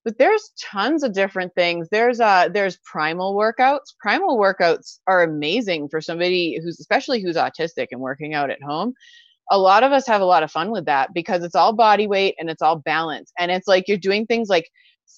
[0.04, 1.88] but there's tons of different things.
[1.90, 3.94] There's uh there's primal workouts.
[4.00, 8.94] Primal workouts are amazing for somebody who's especially who's autistic and working out at home.
[9.50, 12.06] A lot of us have a lot of fun with that because it's all body
[12.06, 13.32] weight and it's all balance.
[13.38, 14.68] And it's like you're doing things like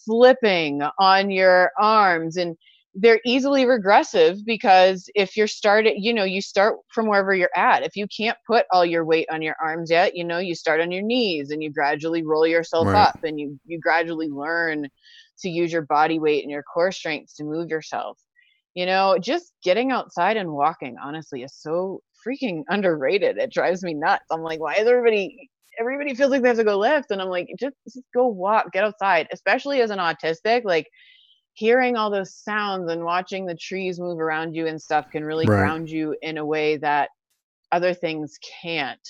[0.04, 2.56] flipping on your arms and
[2.94, 7.82] they're easily regressive because if you're started you know you start from wherever you're at.
[7.82, 10.80] If you can't put all your weight on your arms yet you know you start
[10.80, 13.08] on your knees and you gradually roll yourself right.
[13.08, 14.88] up and you you gradually learn
[15.40, 18.18] to use your body weight and your core strengths to move yourself.
[18.74, 23.38] You know just getting outside and walking honestly is so freaking underrated.
[23.38, 24.26] It drives me nuts.
[24.30, 27.28] I'm like why is everybody everybody feels like they have to go lift and i'm
[27.28, 29.26] like just, just go walk get outside.
[29.32, 30.86] Especially as an autistic like
[31.54, 35.46] hearing all those sounds and watching the trees move around you and stuff can really
[35.46, 35.58] right.
[35.58, 37.10] ground you in a way that
[37.72, 39.00] other things can't.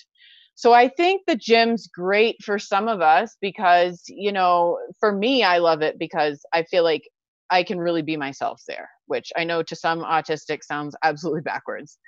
[0.55, 5.43] So I think the gym's great for some of us because, you know, for me,
[5.43, 7.03] I love it because I feel like
[7.51, 11.99] I can really be myself there, which I know to some autistic sounds absolutely backwards.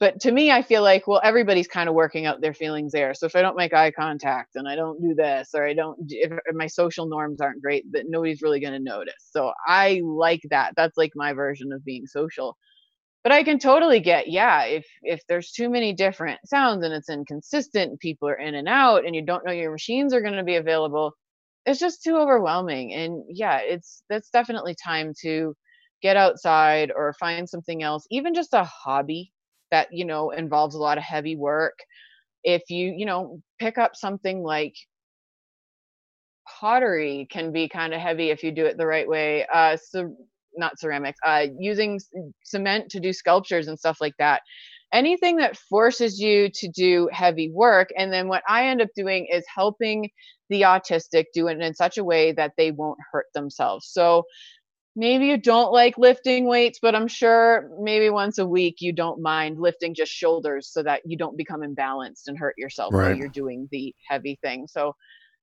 [0.00, 3.14] But to me i feel like well everybody's kind of working out their feelings there.
[3.14, 5.98] So if i don't make eye contact and i don't do this or i don't
[6.08, 9.14] if, my social norms aren't great that nobody's really going to notice.
[9.30, 10.74] So i like that.
[10.76, 12.56] That's like my version of being social.
[13.24, 17.10] But i can totally get yeah if if there's too many different sounds and it's
[17.10, 20.44] inconsistent people are in and out and you don't know your machines are going to
[20.44, 21.12] be available
[21.66, 22.94] it's just too overwhelming.
[22.94, 25.54] And yeah it's that's definitely time to
[26.02, 29.32] get outside or find something else even just a hobby
[29.70, 31.78] that you know involves a lot of heavy work.
[32.44, 34.74] If you you know pick up something like
[36.60, 40.16] pottery can be kind of heavy if you do it the right way uh so
[40.56, 42.00] not ceramics uh using
[42.42, 44.42] cement to do sculptures and stuff like that.
[44.90, 49.26] Anything that forces you to do heavy work and then what i end up doing
[49.30, 50.10] is helping
[50.48, 53.86] the autistic do it in such a way that they won't hurt themselves.
[53.86, 54.24] So
[54.98, 59.22] maybe you don't like lifting weights, but I'm sure maybe once a week you don't
[59.22, 63.10] mind lifting just shoulders so that you don't become imbalanced and hurt yourself right.
[63.10, 64.66] while you're doing the heavy thing.
[64.66, 64.96] So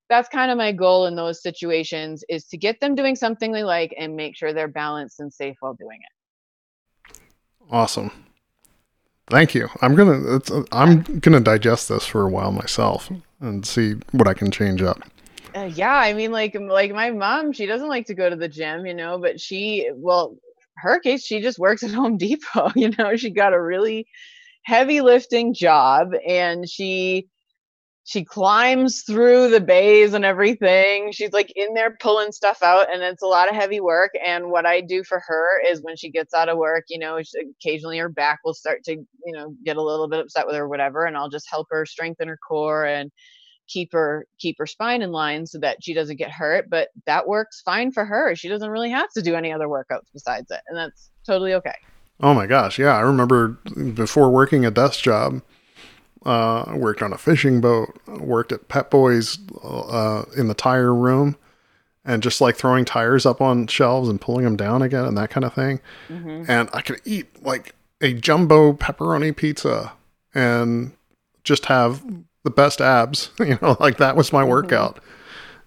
[0.09, 3.63] that's kind of my goal in those situations is to get them doing something they
[3.63, 7.17] like and make sure they're balanced and safe while doing it.
[7.71, 8.11] Awesome.
[9.27, 9.69] Thank you.
[9.81, 10.41] I'm gonna
[10.71, 14.99] I'm gonna digest this for a while myself and see what I can change up
[15.55, 18.47] uh, yeah i mean like like my mom she doesn't like to go to the
[18.47, 20.37] gym you know but she well
[20.77, 24.07] her case she just works at home depot you know she got a really
[24.63, 27.27] heavy lifting job and she
[28.07, 31.11] she climbs through the bays and everything.
[31.11, 34.11] She's like in there pulling stuff out and it's a lot of heavy work.
[34.25, 37.19] And what i do for her is when she gets out of work you know
[37.59, 40.67] occasionally her back will start to you know get a little bit upset with her
[40.67, 43.11] whatever and i'll just help her strengthen her core and
[43.67, 47.27] keep her keep her spine in line so that she doesn't get hurt but that
[47.27, 50.61] works fine for her she doesn't really have to do any other workouts besides it
[50.67, 51.75] and that's totally okay
[52.21, 53.49] oh my gosh yeah i remember
[53.93, 55.41] before working a desk job
[56.25, 60.91] uh, I worked on a fishing boat worked at Pep Boys uh, in the tire
[60.91, 61.37] room
[62.03, 65.29] and just like throwing tires up on shelves and pulling them down again and that
[65.29, 66.49] kind of thing mm-hmm.
[66.49, 69.93] and i could eat like a jumbo pepperoni pizza
[70.33, 70.93] and
[71.43, 72.03] just have
[72.45, 73.31] the best abs.
[73.39, 74.51] You know, like that was my mm-hmm.
[74.51, 74.99] workout.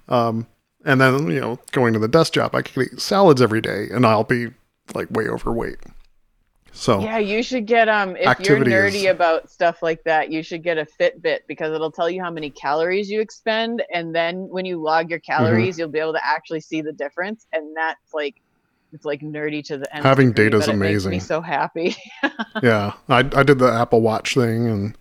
[0.09, 0.47] Um,
[0.85, 3.89] and then you know, going to the desk job, I could eat salads every day,
[3.91, 4.49] and I'll be
[4.95, 5.79] like way overweight.
[6.73, 10.43] So yeah, you should get um if you're nerdy is, about stuff like that, you
[10.43, 14.49] should get a Fitbit because it'll tell you how many calories you expend, and then
[14.49, 15.33] when you log your mm-hmm.
[15.33, 15.81] calories, mm-hmm.
[15.81, 18.37] you'll be able to actually see the difference, and that's like
[18.93, 20.05] it's like nerdy to the end.
[20.05, 21.21] Having data is amazing.
[21.21, 21.97] So happy.
[22.63, 24.97] yeah, I I did the Apple Watch thing and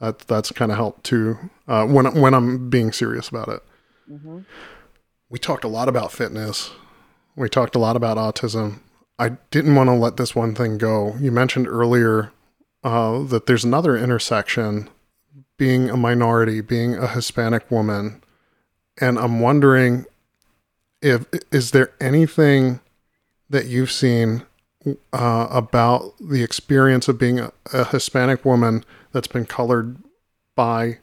[0.00, 3.62] that that's kind of helped too uh, when when I'm being serious about it.
[4.10, 4.40] Mm-hmm.
[5.28, 6.70] We talked a lot about fitness.
[7.36, 8.80] We talked a lot about autism.
[9.18, 11.16] I didn't want to let this one thing go.
[11.20, 12.32] You mentioned earlier
[12.84, 14.88] uh, that there's another intersection,
[15.56, 18.22] being a minority, being a Hispanic woman,
[19.00, 20.06] and I'm wondering
[21.02, 22.80] if is there anything
[23.50, 24.42] that you've seen
[25.12, 29.96] uh, about the experience of being a, a Hispanic woman that's been colored
[30.54, 30.98] by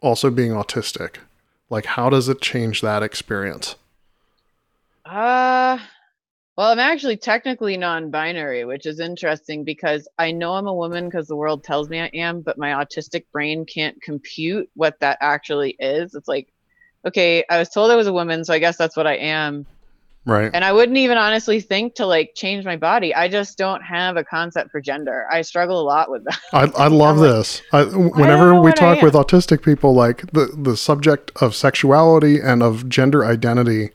[0.00, 1.16] also being autistic?
[1.70, 3.76] Like, how does it change that experience?
[5.04, 5.78] Uh,
[6.56, 11.04] well, I'm actually technically non binary, which is interesting because I know I'm a woman
[11.06, 15.18] because the world tells me I am, but my autistic brain can't compute what that
[15.20, 16.14] actually is.
[16.14, 16.48] It's like,
[17.06, 19.66] okay, I was told I was a woman, so I guess that's what I am.
[20.28, 20.50] Right.
[20.52, 23.14] And I wouldn't even honestly think to like change my body.
[23.14, 25.26] I just don't have a concept for gender.
[25.32, 26.38] I struggle a lot with that.
[26.52, 27.62] I, I love this.
[27.72, 32.62] I, whenever I we talk with autistic people, like the, the subject of sexuality and
[32.62, 33.88] of gender identity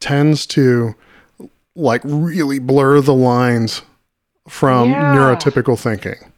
[0.00, 0.96] tends to
[1.76, 3.82] like really blur the lines
[4.48, 5.14] from yeah.
[5.14, 6.32] neurotypical thinking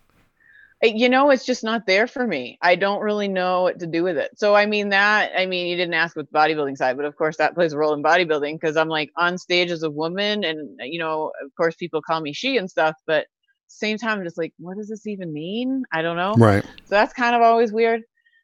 [0.83, 2.59] you know it's just not there for me.
[2.63, 4.31] I don't really know what to do with it.
[4.37, 7.37] So i mean that i mean you didn't ask with bodybuilding side but of course
[7.37, 10.79] that plays a role in bodybuilding because i'm like on stage as a woman and
[10.81, 13.27] you know of course people call me she and stuff but
[13.71, 15.85] same time I'm just like what does this even mean?
[15.93, 16.35] I don't know.
[16.37, 16.65] Right.
[16.65, 18.03] So that's kind of always weird.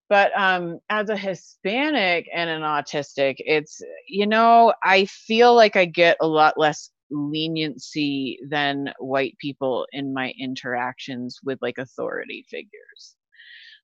[0.09, 5.85] But um as a hispanic and an autistic it's you know i feel like i
[5.85, 13.16] get a lot less leniency than white people in my interactions with like authority figures.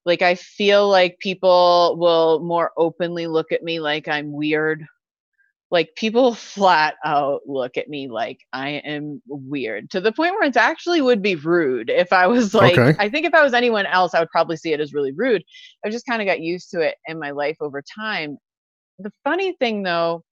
[0.05, 4.85] Like I feel like people will more openly look at me like I'm weird.
[5.71, 10.49] Like people flat out look at me like I am weird to the point where
[10.49, 12.97] it actually would be rude if I was like okay.
[12.99, 15.45] I think if I was anyone else I would probably see it as really rude.
[15.85, 18.39] I just kind of got used to it in my life over time.
[18.99, 20.25] The funny thing though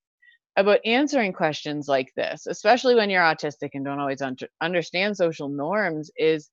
[0.57, 5.49] about answering questions like this, especially when you're autistic and don't always un- understand social
[5.49, 6.51] norms, is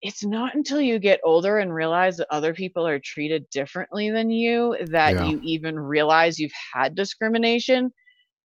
[0.00, 4.30] it's not until you get older and realize that other people are treated differently than
[4.30, 5.20] you that Yeah.
[5.20, 7.92] you even realize you've had discrimination.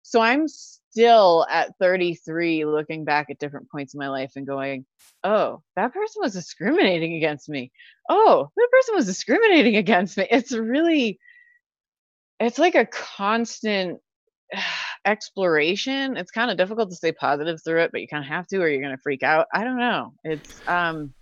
[0.01, 4.85] So I'm still at 33 looking back at different points in my life and going,
[5.23, 7.71] oh, that person was discriminating against me.
[8.09, 10.27] Oh, that person was discriminating against me.
[10.31, 11.19] It's really,
[12.39, 13.99] it's like a constant
[15.05, 16.17] exploration.
[16.17, 18.57] It's kind of difficult to stay positive through it, but you kind of have to,
[18.57, 19.47] or you're going to freak out.
[19.53, 20.13] I don't know.
[20.23, 21.13] It's, um,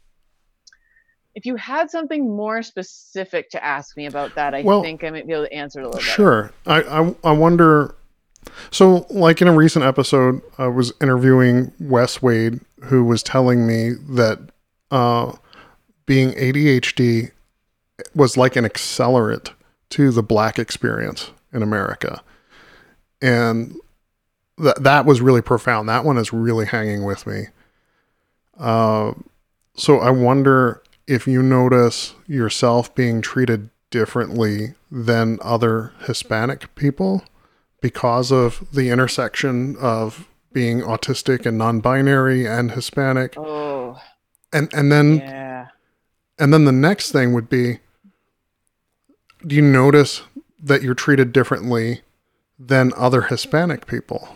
[1.33, 5.09] if you had something more specific to ask me about that, I Well, think I
[5.09, 6.11] might be able to answer it a little better.
[6.11, 6.51] Sure.
[6.65, 7.95] I, I I wonder.
[8.69, 13.91] So, like in a recent episode, I was interviewing Wes Wade, who was telling me
[14.09, 14.39] that
[14.89, 15.33] uh,
[16.05, 17.31] being ADHD
[18.13, 19.51] was like an accelerant
[19.91, 22.21] to the black experience in America,
[23.21, 23.75] and
[24.57, 25.89] that that was really profound.
[25.89, 27.47] That one is really hanging with me.
[28.59, 29.13] Uh,
[29.75, 37.23] so I wonder if you notice yourself being treated differently than other Hispanic people
[37.81, 43.35] because of the intersection of being autistic and non-binary and Hispanic.
[43.37, 43.99] Oh,
[44.53, 45.67] And and then yeah.
[46.37, 47.79] and then the next thing would be
[49.45, 50.21] do you notice
[50.61, 52.01] that you're treated differently
[52.67, 54.35] than other Hispanic people?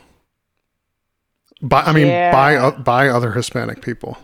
[1.61, 4.17] By I mean by uh, by other Hispanic people.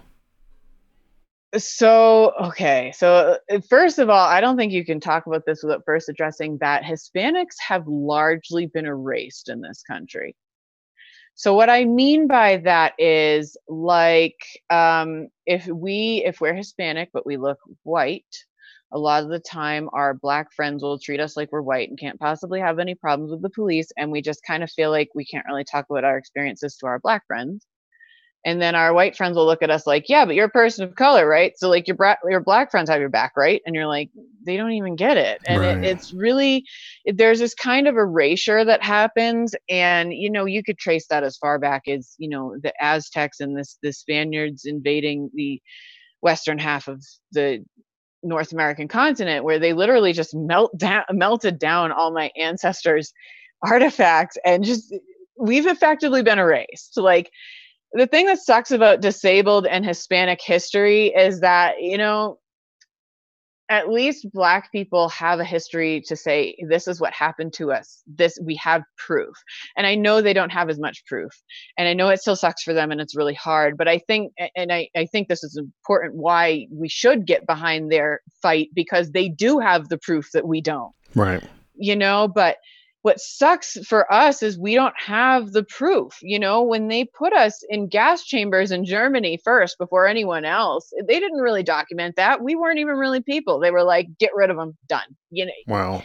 [1.57, 2.93] So, okay.
[2.95, 6.07] So, uh, first of all, I don't think you can talk about this without first
[6.07, 10.35] addressing that Hispanics have largely been erased in this country.
[11.35, 17.25] So, what I mean by that is like um, if we, if we're Hispanic, but
[17.25, 18.45] we look white,
[18.93, 21.99] a lot of the time our black friends will treat us like we're white and
[21.99, 23.89] can't possibly have any problems with the police.
[23.97, 26.87] And we just kind of feel like we can't really talk about our experiences to
[26.87, 27.65] our black friends.
[28.45, 30.83] And then our white friends will look at us like, yeah, but you're a person
[30.83, 31.53] of color, right?
[31.57, 33.61] So like your bra- your black friends have your back, right?
[33.65, 34.09] And you're like,
[34.45, 35.39] they don't even get it.
[35.47, 35.75] And Right.
[35.75, 36.65] it, it's really
[37.05, 41.23] it- there's this kind of erasure that happens, and you know you could trace that
[41.23, 45.61] as far back as you know the Aztecs and this the Spaniards invading the
[46.21, 47.63] western half of the
[48.23, 53.13] North American continent, where they literally just melt down, melted down all my ancestors'
[53.63, 54.93] artifacts, and just
[55.37, 56.97] we've effectively been erased.
[56.97, 57.31] Like
[57.93, 62.39] the thing that sucks about disabled and Hispanic history is that, you know,
[63.71, 68.03] at least black people have a history to say this is what happened to us.
[68.05, 69.33] This we have proof.
[69.77, 71.31] And i know they don't have as much proof
[71.77, 74.33] and i know it still sucks for them and it's really hard but i think
[74.55, 79.11] and i, I think this is important why we should get behind their fight because
[79.11, 80.91] they do have the proof that we don't.
[81.15, 81.43] Right.
[81.75, 82.57] you know but
[83.03, 87.33] what sucks for us is we don't have the proof you know when they put
[87.33, 92.41] us in gas chambers in germany first before anyone else they didn't really document that
[92.43, 95.51] we weren't even really people they were like get rid of them done you know
[95.67, 96.03] Wow.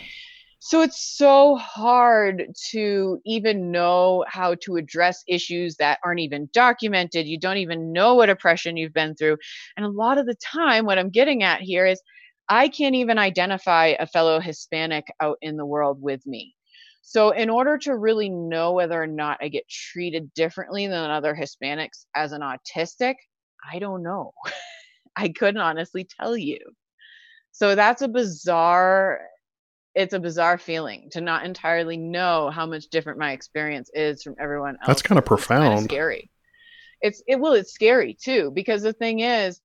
[0.59, 7.27] so it's so hard to even know how to address issues that aren't even documented
[7.27, 9.37] you don't even know what oppression you've been through
[9.77, 12.01] and a lot of the time what i'm getting at here is
[12.49, 16.55] i can't even identify a fellow hispanic out in the world with me
[17.09, 21.35] so in order to really know whether or not i get treated differently than other
[21.35, 23.15] hispanics as an autistic
[23.73, 24.33] i don't know
[25.17, 26.59] i couldn't honestly tell you
[27.53, 29.21] so that's a bizarre
[29.95, 34.35] it's a bizarre feeling to not entirely know how much different my experience is from
[34.39, 34.89] everyone else.
[34.89, 35.85] That's It's kinda profound.
[35.85, 36.31] scary.
[37.01, 39.59] It's it well, it's scary too because the thing is,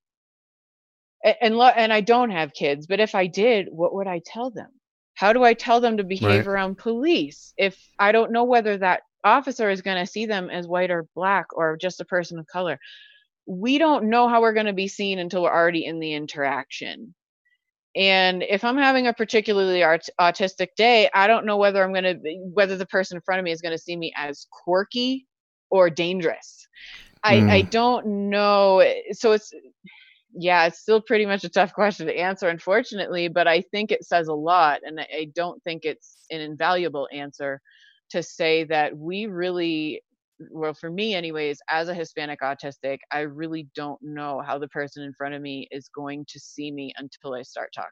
[1.25, 4.21] a- and lo- and I don't have kids, but if I did, what would I
[4.25, 4.69] tell them?
[5.21, 6.47] How do I tell them to behave Right.
[6.47, 10.67] around police if I don't know whether that officer is going to see them as
[10.67, 12.79] white or black or just a person of color?
[13.45, 17.13] We don't know how we're going to be seen until we're already in the interaction.
[17.95, 22.03] And if I'm having a particularly art- autistic day, I don't know whether I'm going
[22.05, 22.19] to
[22.53, 25.27] whether the person in front of me is going to see me as quirky
[25.69, 26.67] or dangerous.
[27.23, 27.69] I I Mm.
[27.69, 28.83] don't know.
[29.11, 29.53] So it's
[30.33, 34.05] yeah, it's still pretty much a tough question to answer, unfortunately, but I think it
[34.05, 37.61] says a lot, and I, don't think it's an invaluable answer
[38.11, 40.03] to say that we really
[40.51, 45.03] well for me anyways as a hispanic autistic i really don't know how the person
[45.03, 47.91] in front of me is going to see me until i start talking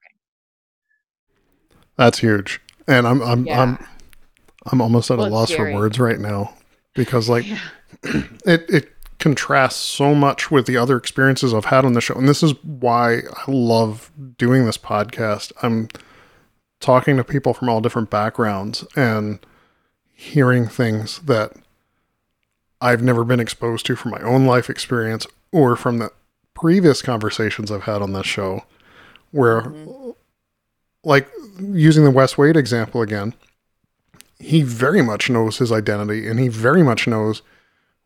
[1.97, 2.61] That's huge.
[2.87, 3.61] And I'm I'm Yeah.
[3.61, 3.87] I'm
[4.71, 5.73] I'm almost at Well, a loss scary.
[5.73, 6.53] for words right now
[6.95, 7.59] because like Yeah.
[8.45, 12.15] it it contrasts so much with the other experiences I've had on the show.
[12.15, 15.51] And this is why I love doing this podcast.
[15.61, 15.89] I'm
[16.79, 19.39] talking to people from all different backgrounds and
[20.13, 21.51] hearing things that
[22.81, 26.11] I've never been exposed to from my own life experience or from the
[26.53, 28.63] previous conversations I've had on this show
[29.31, 30.11] where mm-hmm.
[31.03, 33.33] like using the Wes Wade example again,
[34.39, 37.41] he very much knows his identity and he very much knows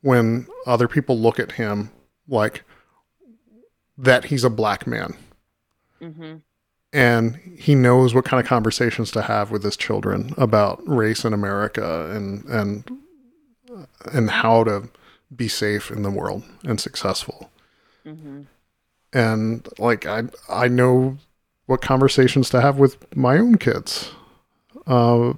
[0.03, 1.89] when other people look at him
[2.27, 2.63] like
[3.97, 5.15] that he's a black man.
[6.01, 6.35] Mm-hmm.
[6.91, 11.33] And he knows what kind of conversations to have with his children about race in
[11.33, 12.89] America and and
[14.11, 14.89] and how to
[15.35, 17.49] be safe in the world and successful.
[18.05, 18.41] Mm-hmm.
[19.13, 21.17] And like I I know
[21.65, 24.11] what conversations to have with my own kids.
[24.85, 25.33] Uh,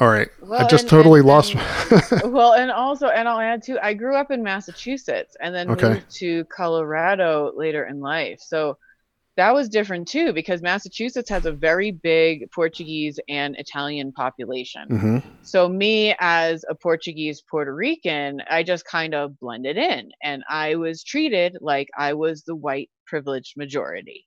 [0.00, 0.28] All right.
[0.40, 1.54] Well, I just and, totally and, lost.
[1.54, 5.70] And, well, and also, and I'll add too, I grew up in Massachusetts and then
[5.70, 5.94] okay.
[5.94, 8.40] moved to Colorado later in life.
[8.40, 8.76] So
[9.36, 14.88] that was different too because Massachusetts has a very big Portuguese and Italian population.
[14.88, 15.18] Mm-hmm.
[15.42, 20.76] So, me as a Portuguese Puerto Rican, I just kind of blended in and I
[20.76, 24.26] was treated like I was the white privileged majority.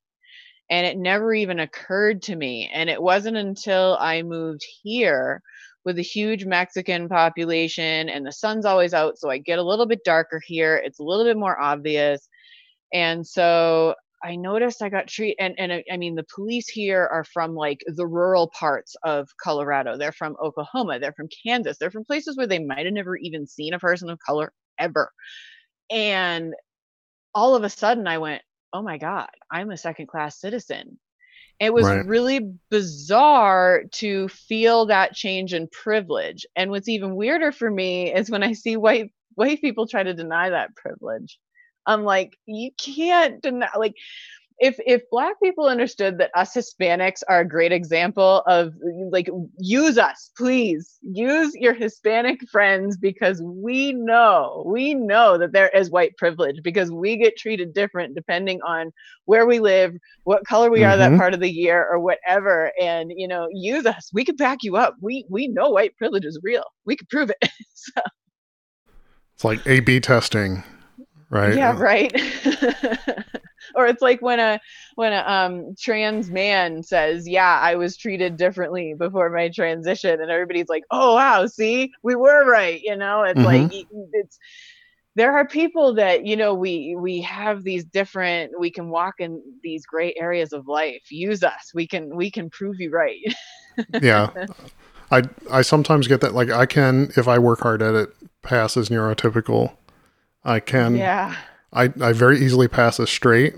[0.70, 2.70] And it never even occurred to me.
[2.74, 5.42] And it wasn't until I moved here
[5.88, 9.18] with a huge Mexican population and the sun's always out.
[9.18, 10.76] So I get a little bit darker here.
[10.84, 12.28] It's a little bit more obvious.
[12.94, 17.24] And so I noticed I got treated, and, and I mean, the police here are
[17.24, 19.98] from like the rural parts of Colorado.
[19.98, 21.00] They're from Oklahoma.
[21.00, 21.78] They're from Kansas.
[21.78, 25.10] They're from places where they might have never even seen a person of color ever.
[25.90, 26.54] And
[27.34, 28.42] all of a sudden I went,
[28.74, 31.00] oh my God, I'm a second class citizen.
[31.60, 32.06] It was right.
[32.06, 36.46] really bizarre to feel that change in privilege.
[36.56, 40.14] And what's even weirder for me is when I see white white people try to
[40.14, 41.40] deny that privilege.
[41.86, 43.96] I'm like, you can't deny like
[44.60, 48.74] if if black people understood that us hispanics are a great example of
[49.12, 49.30] like
[49.60, 55.92] use us please use your hispanic friends because we know we know that there is
[55.92, 58.92] white privilege because we get treated different depending on
[59.26, 59.94] where we live
[60.24, 60.92] what color we mm-hmm.
[60.92, 61.20] are that mm-hmm.
[61.20, 64.76] part of the year or whatever and you know use us we can back you
[64.76, 68.02] up we we know white privilege is real we could prove it so.
[69.36, 70.64] it's like a b testing
[71.30, 72.12] right yeah right
[73.78, 74.60] or it's like when a
[74.96, 80.32] when a um trans man says, "Yeah, I was treated differently before my transition," and
[80.32, 83.46] everybody's like, "Oh wow, see, we were right." You know, it's mm-hmm.
[83.46, 84.40] like it's
[85.16, 89.42] there are people that you know we we have these different we can walk in
[89.64, 91.12] these gray areas of life.
[91.12, 91.72] Use us.
[91.74, 93.18] We can we can prove you right.
[94.02, 94.32] Yeah.
[95.10, 98.10] I i sometimes get that like i can if i work hard at it
[98.42, 99.72] pass as neurotypical.
[100.44, 101.36] I can yeah
[101.74, 103.56] I, I very easily pass as straight,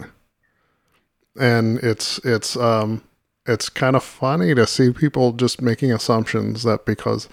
[1.39, 3.03] and it's it's um
[3.45, 7.30] it's kind of funny to see people just making assumptions that because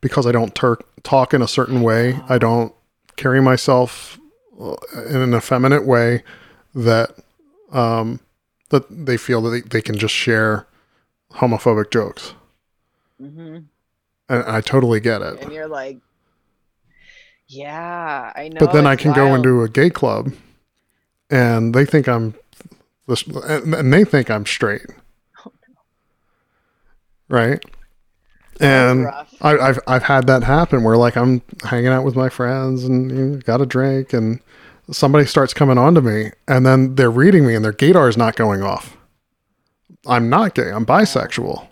[0.00, 2.72] because I don't ter- talk in a certain way, I don't
[3.16, 4.18] carry myself
[4.60, 4.76] uh,
[5.08, 6.22] in an effeminate way,
[6.74, 7.14] that
[7.72, 8.20] um
[8.70, 10.66] that they feel that they, they can just share
[11.32, 12.34] homophobic jokes.
[13.20, 13.58] Mm-hmm.
[14.30, 15.40] And I totally get it.
[15.40, 15.98] And you're like,
[17.48, 18.58] yeah, I know.
[18.60, 19.16] But then I can wild.
[19.16, 20.32] go into a gay club,
[21.30, 22.34] and they think I'm
[23.06, 24.86] this, and they think I'm straight.
[25.46, 27.36] Oh, no.
[27.36, 27.64] Right.
[28.60, 29.06] And
[29.40, 33.10] I, have I've had that happen where like I'm hanging out with my friends and
[33.10, 34.40] you know, got a drink and
[34.90, 38.16] somebody starts coming on to me and then they're reading me and their gaydar is
[38.16, 38.96] not going off.
[40.06, 40.70] I'm not gay.
[40.70, 41.68] I'm bisexual.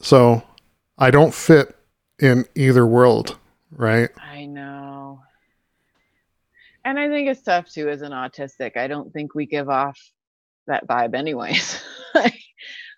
[0.00, 0.42] So
[0.98, 1.76] I don't fit
[2.18, 3.36] in either world
[3.76, 4.10] right?
[4.20, 5.20] I know.
[6.84, 8.76] And I think it's tough too as an autistic.
[8.76, 9.98] I don't think we give off
[10.66, 11.82] that vibe anyways.
[12.14, 12.32] a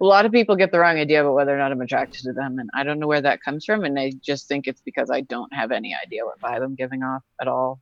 [0.01, 2.59] lot of people get the wrong idea about whether or not I'm attracted to them
[2.59, 5.23] and I don't know where that comes from and I just think it's because I
[5.23, 7.81] don't have any idea what vibe I'm giving off at all.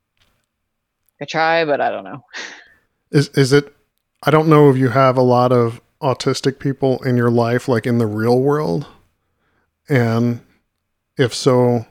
[1.20, 2.24] I try, but I don't know.
[3.10, 3.74] Is is it
[4.22, 7.86] I don't know if you have a lot of autistic people in your life like
[7.86, 8.86] in the real world.
[9.88, 10.40] And
[11.16, 11.86] if so,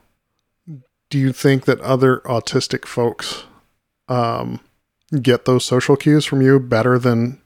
[1.09, 3.43] do you think that other autistic folks
[4.07, 4.59] um,
[5.21, 7.41] get those social cues from you better than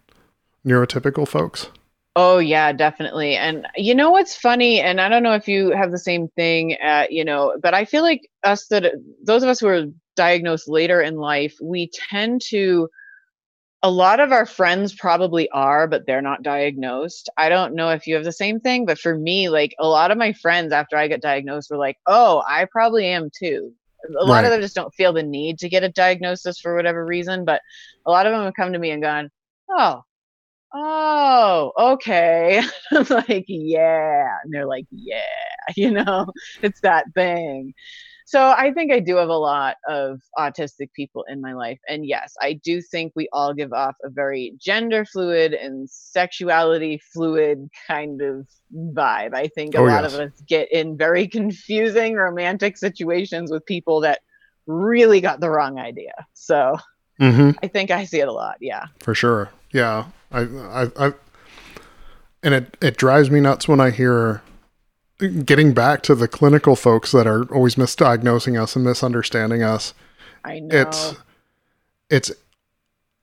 [0.66, 1.68] neurotypical folks?
[2.16, 3.36] Oh yeah, definitely.
[3.36, 6.76] And you know what's funny, and I don't know if you have the same thing,
[6.84, 8.92] uh, you know, but I feel like us that
[9.24, 9.86] those of us who are
[10.16, 12.90] diagnosed later in life, we tend to
[13.82, 17.30] a lot of our friends probably are, but they're not diagnosed.
[17.38, 20.12] I don't know if you have the same thing, but for me, like a lot
[20.12, 23.74] of my friends after I get diagnosed were like, oh, I probably am too.
[24.20, 24.46] A lot right.
[24.46, 27.62] of them just don't feel the need to get a diagnosis for whatever reason, but
[28.06, 29.30] a lot of them have come to me and gone,
[29.70, 30.04] oh,
[30.74, 32.62] oh, okay.
[32.92, 34.38] I'm like, yeah.
[34.44, 35.22] And they're like, yeah,
[35.76, 36.28] you know,
[36.62, 37.74] it's that thing.
[38.32, 41.80] So I think I do have a lot of autistic people in my life.
[41.88, 47.02] And yes, I do think we all give off a very gender fluid and sexuality
[47.12, 48.46] fluid kind of
[48.94, 49.34] vibe.
[49.34, 50.14] I think a Oh, lot yes.
[50.14, 54.20] of us get in very confusing romantic situations with people that
[54.68, 56.14] really got the wrong idea.
[56.34, 56.78] So
[57.20, 57.58] Mm-hmm.
[57.62, 58.58] I think I see it a lot.
[58.62, 58.86] Yeah.
[59.00, 59.50] For sure.
[59.74, 60.06] Yeah.
[60.32, 61.14] I, I, I,
[62.44, 64.42] and it, it drives me nuts when I hear
[65.20, 69.94] getting back to the clinical folks that are always misdiagnosing us and misunderstanding us.
[70.44, 70.82] I know.
[70.82, 71.16] It's,
[72.10, 72.32] it's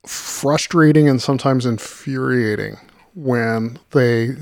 [0.05, 2.77] frustrating and sometimes infuriating
[3.15, 4.35] when they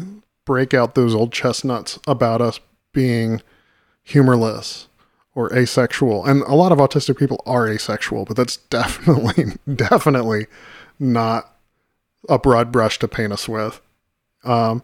[0.43, 2.59] break out those old chestnuts about us
[2.93, 3.41] being
[4.03, 4.87] humorless
[5.33, 6.25] or asexual.
[6.25, 10.47] And a lot of autistic people are asexual, but that's definitely, definitely
[10.99, 11.55] not
[12.29, 13.81] a broad brush to paint us with.
[14.43, 14.83] Um,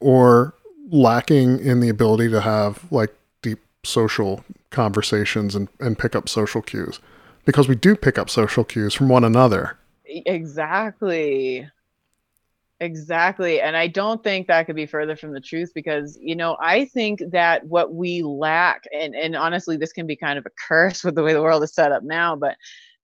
[0.00, 0.54] or
[0.90, 6.62] lacking in the ability to have like deep social conversations and, and pick up social
[6.62, 7.00] cues
[7.44, 9.76] because we do pick up social cues from one another.
[10.04, 11.68] Exactly.
[12.80, 13.60] Exactly.
[13.60, 16.86] And I don't think that could be further from the truth because, you know, I
[16.86, 21.04] think that what we lack, and, and honestly, this can be kind of a curse
[21.04, 22.56] with the way the world is set up now, but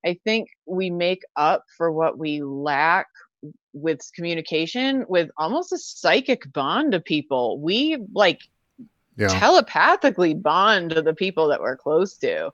[0.04, 3.06] I think we make up for what we lack
[3.72, 7.60] with communication with almost a psychic bond to people.
[7.60, 8.40] We like
[9.18, 9.28] Yeah.
[9.28, 12.50] telepathically bond to the people that we're close to.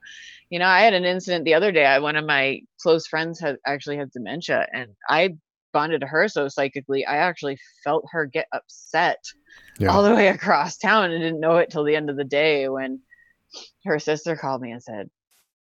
[0.51, 1.85] You know, I had an incident the other day.
[1.85, 5.37] I, one of my close friends had actually had dementia, and I
[5.73, 7.05] bonded to her so psychically.
[7.05, 9.19] I actually felt her get upset
[9.81, 9.89] Yeah.
[9.91, 12.69] all the way across town and didn't know it till the end of the day
[12.69, 13.01] when
[13.85, 15.11] her sister called me and said,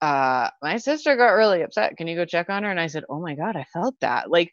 [0.00, 1.96] uh, my sister got really upset.
[1.96, 2.70] Can you go check on her?
[2.70, 4.30] And I said, Oh my God, I felt that.
[4.30, 4.52] Like,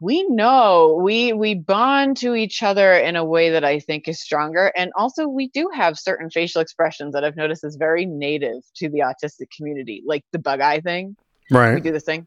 [0.00, 4.20] we know we we bond to each other in a way that I think is
[4.20, 4.72] stronger.
[4.74, 8.88] And also we do have certain facial expressions that I've noticed is very native to
[8.88, 11.16] the autistic community, like the bug eye thing.
[11.50, 11.74] Right.
[11.74, 12.26] We do this thing.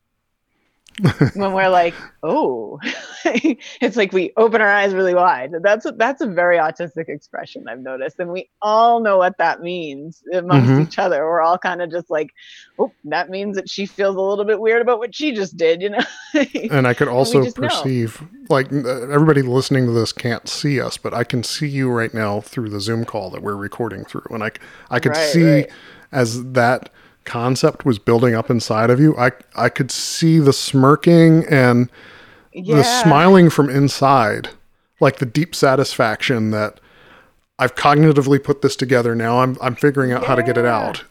[1.34, 2.80] when we're like, oh,
[3.26, 5.52] it's like we open our eyes really wide.
[5.64, 9.62] That's a, that's a very autistic expression I've noticed, and we all know what that
[9.62, 10.80] means amongst Mhm.
[10.80, 11.26] each other.
[11.26, 12.30] We're all kind of just like,
[12.80, 15.82] oh, that means that she feels a little bit weird about what she just did,
[15.82, 16.00] you know?
[16.70, 17.68] And I could also just know.
[17.70, 21.90] perceive, like uh, everybody listening to this can't see us, but I can see you
[21.92, 24.52] right now through the Zoom call that we're recording through, and I
[24.90, 25.72] I could Right, see right.
[26.12, 26.90] as that
[27.26, 31.90] concept was building up inside of you, I, I could see the smirking and
[32.54, 34.50] the smiling from inside,
[35.00, 36.80] like the deep satisfaction that
[37.58, 39.16] I've cognitively put this together.
[39.16, 41.04] Now I'm, I'm figuring out how to get it out.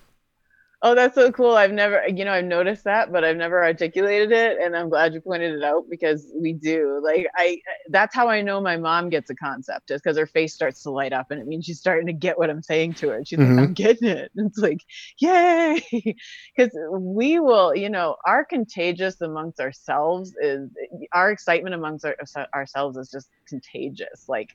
[0.84, 1.52] Oh, that's so cool.
[1.52, 4.58] I've never, you know, I've noticed that, but I've never articulated it.
[4.60, 7.00] And I'm glad you pointed it out because we do.
[7.04, 7.60] Like, I,
[7.90, 10.90] that's how I know my mom gets a concept is because her face starts to
[10.90, 13.22] light up and it means she's starting to get what I'm saying to her.
[13.24, 13.58] She's Mhm.
[13.58, 14.32] like, I'm getting it.
[14.34, 14.80] And it's like,
[15.20, 15.80] yay.
[16.56, 20.68] Because we will, you know, our contagious amongst ourselves is
[21.12, 22.16] our excitement amongst our,
[22.54, 24.24] ourselves is just contagious.
[24.28, 24.50] Like,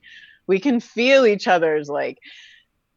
[0.47, 2.17] we can feel each other's like,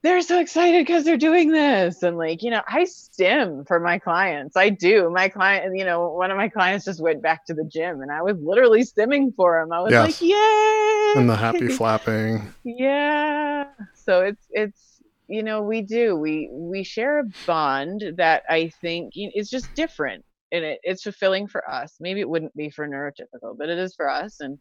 [0.03, 2.03] they're so excited because they're doing this.
[2.03, 4.57] And like you know i stim for my clients.
[4.57, 5.11] I do.
[5.11, 8.11] My client you know one of my clients just went back to the gym and
[8.11, 9.72] i was literally stimming for him.
[9.72, 10.07] I was Yes.
[10.07, 11.12] like yay!
[11.20, 12.55] And the happy flapping.
[12.64, 13.64] yeah.
[13.94, 16.16] So it's it's you know we do.
[16.16, 20.24] We we share a bond that i think is just different.
[20.53, 21.94] And it, it's fulfilling for us.
[22.01, 24.40] Maybe it wouldn't be for neurotypical but it is for us.
[24.40, 24.59] And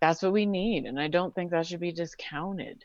[0.00, 0.86] that's what we need.
[0.86, 2.82] And i don't think that should be discounted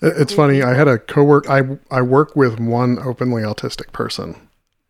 [0.00, 0.62] It's funny.
[0.62, 1.50] I had a coworker.
[1.50, 4.36] I I work with one openly autistic person,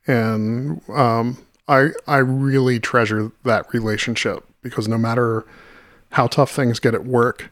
[0.07, 5.45] and um, I I really treasure that relationship because no matter
[6.13, 7.51] how tough things get at work,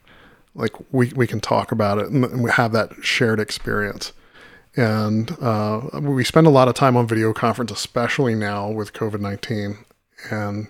[0.55, 4.13] like we we can talk about it and, we have that shared experience.
[4.79, 9.21] And uh, we spend a lot of time on video conference, especially now with COVID
[9.21, 9.79] nineteen.
[10.31, 10.69] And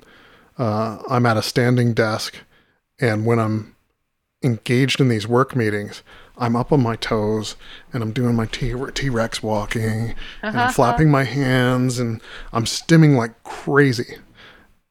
[0.59, 2.37] uh, I'm at a standing desk,
[3.01, 3.76] and when I'm
[4.47, 6.03] engaged in these work meetings,
[6.39, 7.57] I'm up on my toes
[7.93, 12.23] and I'm doing my T Rex walking and I'm flapping my hands and
[12.53, 14.17] I'm stimming like crazy.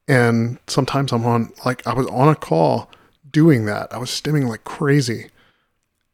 [0.08, 2.90] And sometimes I'm on, like, I was on a call
[3.30, 3.92] doing that.
[3.92, 5.30] I was stimming like crazy.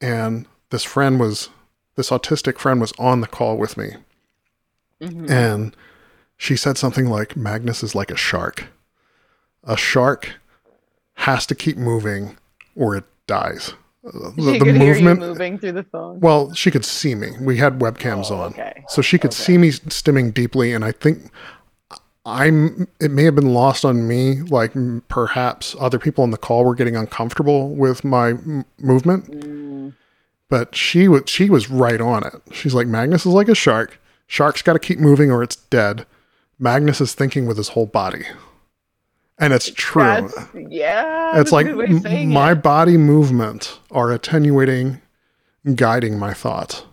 [0.00, 1.50] And this friend was,
[1.96, 3.96] this autistic friend was on the call with me.
[5.00, 5.30] Mhm.
[5.30, 5.76] And
[6.36, 8.68] she said something like, Magnus is like a shark.
[9.64, 10.32] A shark
[11.14, 12.36] has to keep moving
[12.74, 13.04] or it
[13.36, 13.72] dies.
[14.04, 17.28] Could hear you moving through the phone well, she could see me.
[17.40, 18.84] We had webcams Oh, on, okay.
[18.88, 19.42] so she could Okay.
[19.46, 20.72] see me stimming deeply.
[20.74, 21.30] And I think
[22.26, 22.88] I'm.
[23.00, 24.72] It may have been lost on me, like
[25.08, 29.30] perhaps other people on the call were getting uncomfortable with my m- movement.
[29.30, 29.94] Mm,
[30.48, 32.34] But she was she was right on it.
[32.52, 34.00] She's like Magnus is like a shark.
[34.26, 36.06] Shark's got to keep moving or it's dead.
[36.58, 38.24] Magnus is thinking with his whole body.
[39.42, 40.04] And it's true.
[40.04, 40.34] That's,
[40.70, 41.40] yeah.
[41.40, 42.62] it's like good way of saying m- my it.
[42.62, 45.02] body movement are attenuating,
[45.74, 46.86] guiding my thought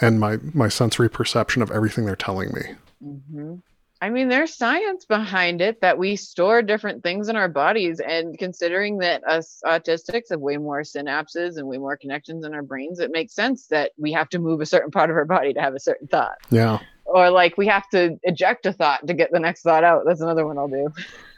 [0.00, 2.62] and my, my sensory perception of everything they're telling me.
[3.00, 3.54] Mm-hmm.
[4.00, 8.00] I mean, there's science behind it that we store different things in our bodies.
[8.00, 12.64] And considering that us autistics have way more synapses and way more connections in our
[12.64, 15.54] brains, it makes sense that we have to move a certain part of our body
[15.54, 16.38] to have a certain thought.
[16.50, 16.80] Yeah.
[17.04, 20.02] Or like we have to eject a thought to get the next thought out.
[20.04, 20.92] That's another one I'll do.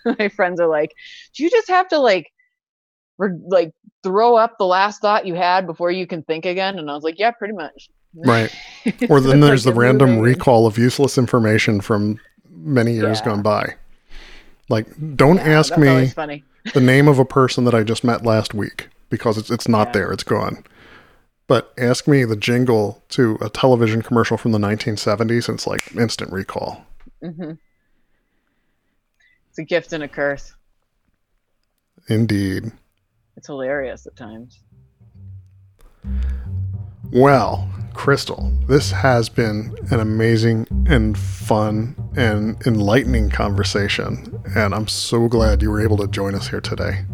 [0.18, 0.94] My friends are like,
[1.34, 2.30] do you just have to like,
[3.18, 6.78] re- like throw up the last thought you had before you can think again?
[6.78, 7.88] And I was like, yeah, pretty much.
[8.14, 8.54] Right.
[9.08, 13.24] Or then there's like the random recall of useless information from many years Yeah.
[13.24, 13.74] gone by.
[14.68, 14.86] Like,
[15.16, 16.12] don't Yeah, ask me
[16.74, 19.88] the name of a person that I just met last week because it's it's not
[19.88, 19.92] Yeah.
[19.92, 20.64] there, it's gone.
[21.46, 25.94] But ask me the jingle to a television commercial from the 1970s, and it's like
[25.96, 26.84] instant recall.
[27.22, 27.52] hmm
[29.54, 30.52] It's a gift and a curse.
[32.08, 32.72] Indeed.
[33.36, 34.64] It's hilarious at times.
[37.12, 45.28] Well, Crystal, this has been an amazing and fun and enlightening conversation, and I'm so
[45.28, 47.04] glad you were able to join us here today.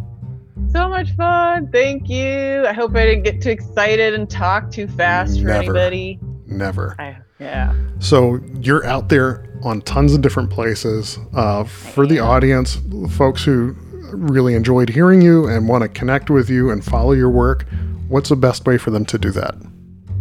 [0.70, 1.70] So much fun.
[1.70, 2.64] Thank you.
[2.66, 5.76] I hope I didn't get too excited and talk too fast for Never.
[5.76, 6.18] anybody.
[6.46, 6.96] Never.
[6.98, 7.74] I, yeah.
[7.98, 11.18] So you're out there on tons of different places.
[11.34, 12.78] Uh, for the audience,
[13.10, 13.74] folks who
[14.12, 17.66] really enjoyed hearing you and want to connect with you and follow your work,
[18.08, 19.54] what's the best way for them to do that?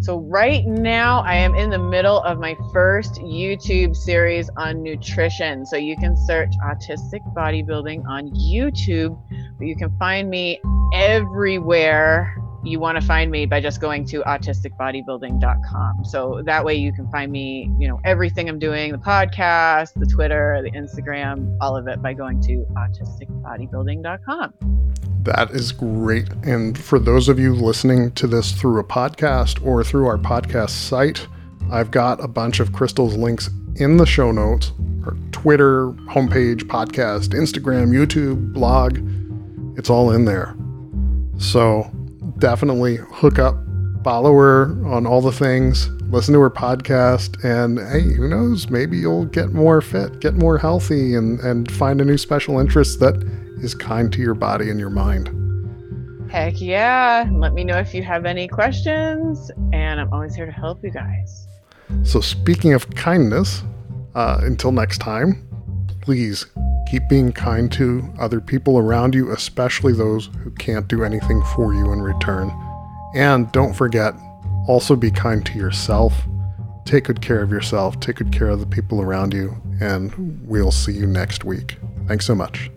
[0.01, 5.65] So right now I am in the middle of my first YouTube series on nutrition.
[5.65, 9.21] So you can search autistic bodybuilding on YouTube,
[9.57, 10.59] but you can find me
[10.93, 12.33] everywhere
[12.63, 16.05] you want to find me by just going to autisticbodybuilding.com.
[16.05, 20.05] So that way you can find me, you know, everything I'm doing, the podcast, the
[20.05, 24.53] Twitter, the Instagram, all of it by going to autisticbodybuilding.com.
[25.23, 26.29] That is great.
[26.43, 30.71] And for those of you listening to this through a podcast or through our podcast
[30.71, 31.27] site,
[31.71, 34.71] I've got a bunch of Crystal's links in the show notes
[35.03, 38.99] her Twitter, homepage, podcast, Instagram, YouTube, blog.
[39.77, 40.55] It's all in there.
[41.37, 41.89] So
[42.39, 43.55] definitely hook up,
[44.03, 48.97] follow her on all the things, listen to her podcast, and hey, who knows, maybe
[48.97, 53.15] you'll get more fit, get more healthy, and, and find a new special interest that
[53.61, 55.29] is kind to your body and your mind.
[56.31, 57.27] Heck yeah.
[57.31, 60.91] Let me know if you have any questions, and I'm always here to help you
[60.91, 61.47] guys.
[62.03, 63.63] So, speaking of kindness,
[64.13, 65.47] uh, until next time,
[66.01, 66.45] please
[66.89, 71.73] keep being kind to other people around you, especially those who can't do anything for
[71.73, 72.51] you in return.
[73.13, 74.13] And don't forget,
[74.67, 76.13] also be kind to yourself.
[76.85, 80.71] Take good care of yourself, take good care of the people around you, and we'll
[80.71, 81.77] see you next week.
[82.07, 82.71] Thanks so much.